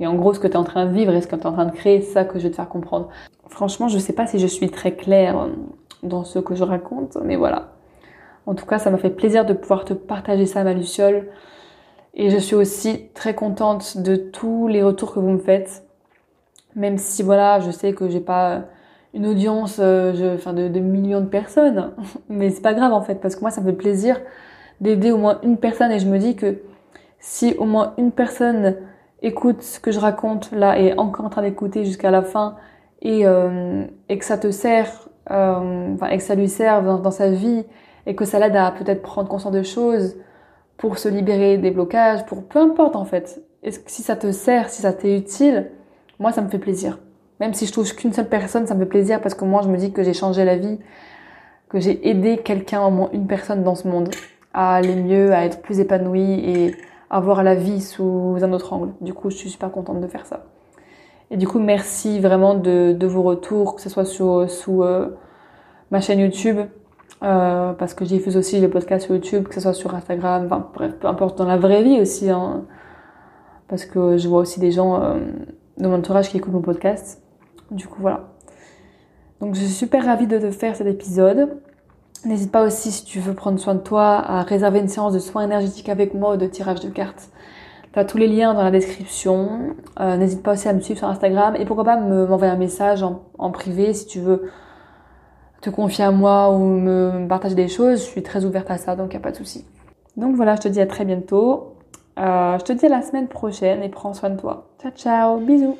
Et 0.00 0.06
en 0.06 0.14
gros, 0.14 0.32
ce 0.32 0.40
que 0.40 0.48
tu 0.48 0.56
en 0.56 0.64
train 0.64 0.86
de 0.86 0.92
vivre 0.92 1.12
et 1.12 1.20
ce 1.20 1.26
que 1.26 1.36
tu 1.36 1.42
es 1.42 1.46
en 1.46 1.52
train 1.52 1.66
de 1.66 1.72
créer, 1.72 2.00
c'est 2.00 2.12
ça 2.12 2.24
que 2.24 2.38
je 2.38 2.44
vais 2.44 2.50
te 2.50 2.56
faire 2.56 2.68
comprendre. 2.68 3.10
Franchement, 3.48 3.86
je 3.86 3.98
sais 3.98 4.14
pas 4.14 4.26
si 4.26 4.38
je 4.38 4.46
suis 4.46 4.70
très 4.70 4.92
claire 4.92 5.38
euh, 5.38 5.48
dans 6.02 6.24
ce 6.24 6.38
que 6.38 6.54
je 6.54 6.64
raconte, 6.64 7.18
mais 7.22 7.36
voilà. 7.36 7.74
En 8.46 8.54
tout 8.54 8.64
cas, 8.64 8.78
ça 8.78 8.90
m'a 8.90 8.96
fait 8.96 9.10
plaisir 9.10 9.44
de 9.44 9.52
pouvoir 9.52 9.84
te 9.84 9.92
partager 9.92 10.46
ça, 10.46 10.64
ma 10.64 10.72
Luciole. 10.72 11.28
Et 12.14 12.30
je 12.30 12.38
suis 12.38 12.56
aussi 12.56 13.08
très 13.14 13.34
contente 13.34 13.98
de 13.98 14.16
tous 14.16 14.66
les 14.68 14.82
retours 14.82 15.12
que 15.12 15.20
vous 15.20 15.30
me 15.30 15.38
faites. 15.38 15.84
Même 16.74 16.96
si, 16.96 17.22
voilà, 17.22 17.60
je 17.60 17.70
sais 17.70 17.92
que 17.92 18.08
j'ai 18.08 18.20
pas 18.20 18.62
une 19.12 19.26
audience 19.26 19.76
euh, 19.80 20.36
enfin, 20.36 20.54
de, 20.54 20.68
de, 20.68 20.80
millions 20.80 21.20
de 21.20 21.26
personnes. 21.26 21.92
Mais 22.30 22.48
c'est 22.48 22.62
pas 22.62 22.72
grave, 22.72 22.94
en 22.94 23.02
fait, 23.02 23.16
parce 23.16 23.36
que 23.36 23.42
moi, 23.42 23.50
ça 23.50 23.60
me 23.60 23.66
fait 23.66 23.76
plaisir 23.76 24.18
d'aider 24.80 25.12
au 25.12 25.18
moins 25.18 25.40
une 25.42 25.58
personne. 25.58 25.92
Et 25.92 25.98
je 25.98 26.06
me 26.06 26.18
dis 26.18 26.36
que 26.36 26.56
si 27.18 27.54
au 27.58 27.66
moins 27.66 27.92
une 27.98 28.12
personne 28.12 28.76
écoute 29.22 29.62
ce 29.62 29.80
que 29.80 29.90
je 29.90 30.00
raconte 30.00 30.50
là 30.52 30.78
et 30.78 30.96
encore 30.98 31.26
en 31.26 31.30
train 31.30 31.42
d'écouter 31.42 31.84
jusqu'à 31.84 32.10
la 32.10 32.22
fin 32.22 32.56
et, 33.02 33.26
euh, 33.26 33.84
et 34.08 34.18
que 34.18 34.24
ça 34.24 34.38
te 34.38 34.50
sert, 34.50 35.08
euh, 35.30 35.96
et 36.10 36.16
que 36.16 36.22
ça 36.22 36.34
lui 36.34 36.48
sert 36.48 36.82
dans, 36.82 37.10
sa 37.10 37.30
vie 37.30 37.64
et 38.06 38.14
que 38.14 38.24
ça 38.24 38.38
l'aide 38.38 38.56
à 38.56 38.70
peut-être 38.70 39.02
prendre 39.02 39.28
conscience 39.28 39.52
de 39.52 39.62
choses 39.62 40.16
pour 40.76 40.98
se 40.98 41.08
libérer 41.08 41.58
des 41.58 41.70
blocages, 41.70 42.24
pour 42.26 42.44
peu 42.44 42.58
importe 42.58 42.96
en 42.96 43.04
fait. 43.04 43.42
Et 43.62 43.70
si 43.86 44.02
ça 44.02 44.16
te 44.16 44.32
sert, 44.32 44.70
si 44.70 44.82
ça 44.82 44.92
t'est 44.92 45.16
utile, 45.16 45.70
moi 46.18 46.32
ça 46.32 46.40
me 46.40 46.48
fait 46.48 46.58
plaisir. 46.58 46.98
Même 47.40 47.54
si 47.54 47.66
je 47.66 47.72
touche 47.72 47.94
qu'une 47.94 48.12
seule 48.12 48.28
personne, 48.28 48.66
ça 48.66 48.74
me 48.74 48.80
fait 48.80 48.86
plaisir 48.86 49.20
parce 49.20 49.34
que 49.34 49.44
moi 49.44 49.62
je 49.62 49.68
me 49.68 49.76
dis 49.76 49.92
que 49.92 50.02
j'ai 50.02 50.14
changé 50.14 50.44
la 50.44 50.56
vie, 50.56 50.78
que 51.68 51.80
j'ai 51.80 52.08
aidé 52.08 52.38
quelqu'un, 52.38 52.82
au 52.82 52.90
moins 52.90 53.10
une 53.12 53.26
personne 53.26 53.62
dans 53.62 53.74
ce 53.74 53.88
monde, 53.88 54.10
à 54.52 54.74
aller 54.74 54.96
mieux, 54.96 55.32
à 55.32 55.44
être 55.44 55.62
plus 55.62 55.80
épanoui 55.80 56.20
et 56.22 56.74
à 57.10 57.20
voir 57.20 57.42
la 57.42 57.54
vie 57.54 57.80
sous 57.80 58.38
un 58.40 58.52
autre 58.52 58.72
angle. 58.72 58.92
Du 59.00 59.12
coup, 59.12 59.30
je 59.30 59.36
suis 59.36 59.50
super 59.50 59.70
contente 59.70 60.00
de 60.00 60.06
faire 60.06 60.26
ça. 60.26 60.44
Et 61.30 61.36
du 61.36 61.46
coup, 61.46 61.58
merci 61.58 62.20
vraiment 62.20 62.54
de, 62.54 62.92
de 62.92 63.06
vos 63.06 63.22
retours, 63.22 63.74
que 63.74 63.80
ce 63.80 63.88
soit 63.88 64.04
sur, 64.04 64.48
sous 64.50 64.82
euh, 64.82 65.08
ma 65.90 66.00
chaîne 66.00 66.20
YouTube, 66.20 66.58
euh, 67.22 67.72
parce 67.72 67.94
que 67.94 68.04
j'y 68.04 68.18
fais 68.18 68.36
aussi 68.36 68.60
le 68.60 68.70
podcast 68.70 69.06
sur 69.06 69.14
YouTube, 69.14 69.46
que 69.46 69.54
ce 69.54 69.60
soit 69.60 69.74
sur 69.74 69.94
Instagram, 69.94 70.46
enfin 70.46 70.68
bref, 70.74 70.94
peu 70.98 71.06
importe, 71.06 71.38
dans 71.38 71.46
la 71.46 71.56
vraie 71.56 71.82
vie 71.82 72.00
aussi, 72.00 72.30
hein, 72.30 72.64
parce 73.68 73.84
que 73.84 74.16
je 74.16 74.28
vois 74.28 74.40
aussi 74.40 74.58
des 74.58 74.72
gens 74.72 75.02
euh, 75.02 75.18
de 75.78 75.86
mon 75.86 75.96
entourage 75.98 76.30
qui 76.30 76.38
écoutent 76.38 76.52
mon 76.52 76.62
podcast. 76.62 77.22
Du 77.70 77.86
coup, 77.86 78.00
voilà. 78.00 78.28
Donc, 79.40 79.54
je 79.54 79.60
suis 79.60 79.68
super 79.68 80.04
ravie 80.04 80.26
de 80.26 80.38
te 80.38 80.50
faire 80.50 80.74
cet 80.74 80.86
épisode. 80.86 81.60
N'hésite 82.24 82.52
pas 82.52 82.64
aussi, 82.64 82.92
si 82.92 83.04
tu 83.04 83.18
veux 83.18 83.34
prendre 83.34 83.58
soin 83.58 83.74
de 83.74 83.80
toi, 83.80 84.18
à 84.18 84.42
réserver 84.42 84.80
une 84.80 84.88
séance 84.88 85.14
de 85.14 85.18
soins 85.18 85.42
énergétiques 85.42 85.88
avec 85.88 86.12
moi 86.14 86.34
ou 86.34 86.36
de 86.36 86.46
tirage 86.46 86.80
de 86.80 86.90
cartes. 86.90 87.30
Tu 87.92 87.98
as 87.98 88.04
tous 88.04 88.18
les 88.18 88.28
liens 88.28 88.54
dans 88.54 88.62
la 88.62 88.70
description. 88.70 89.74
Euh, 89.98 90.16
N'hésite 90.16 90.42
pas 90.42 90.52
aussi 90.52 90.68
à 90.68 90.72
me 90.72 90.80
suivre 90.80 90.98
sur 90.98 91.08
Instagram 91.08 91.56
et 91.56 91.64
pourquoi 91.64 91.84
pas 91.84 91.96
m'envoyer 91.96 92.52
un 92.52 92.56
message 92.56 93.02
en, 93.02 93.50
privé 93.50 93.94
si 93.94 94.06
tu 94.06 94.20
veux 94.20 94.50
te 95.60 95.70
confier 95.70 96.04
à 96.04 96.10
moi 96.10 96.50
ou 96.50 96.58
me 96.58 97.26
partager 97.28 97.54
des 97.54 97.68
choses, 97.68 98.00
je 98.00 98.04
suis 98.04 98.22
très 98.22 98.44
ouverte 98.46 98.70
à 98.70 98.78
ça, 98.78 98.96
donc 98.96 99.12
il 99.12 99.16
a 99.16 99.20
pas 99.20 99.30
de 99.30 99.36
souci. 99.36 99.66
Donc 100.16 100.34
voilà, 100.36 100.56
je 100.56 100.62
te 100.62 100.68
dis 100.68 100.80
à 100.80 100.86
très 100.86 101.04
bientôt. 101.04 101.74
Euh, 102.18 102.58
je 102.58 102.64
te 102.64 102.72
dis 102.72 102.86
à 102.86 102.88
la 102.90 103.02
semaine 103.02 103.28
prochaine 103.28 103.82
et 103.82 103.88
prends 103.88 104.14
soin 104.14 104.30
de 104.30 104.38
toi. 104.38 104.70
Ciao 104.80 104.90
ciao, 104.92 105.38
bisous 105.38 105.76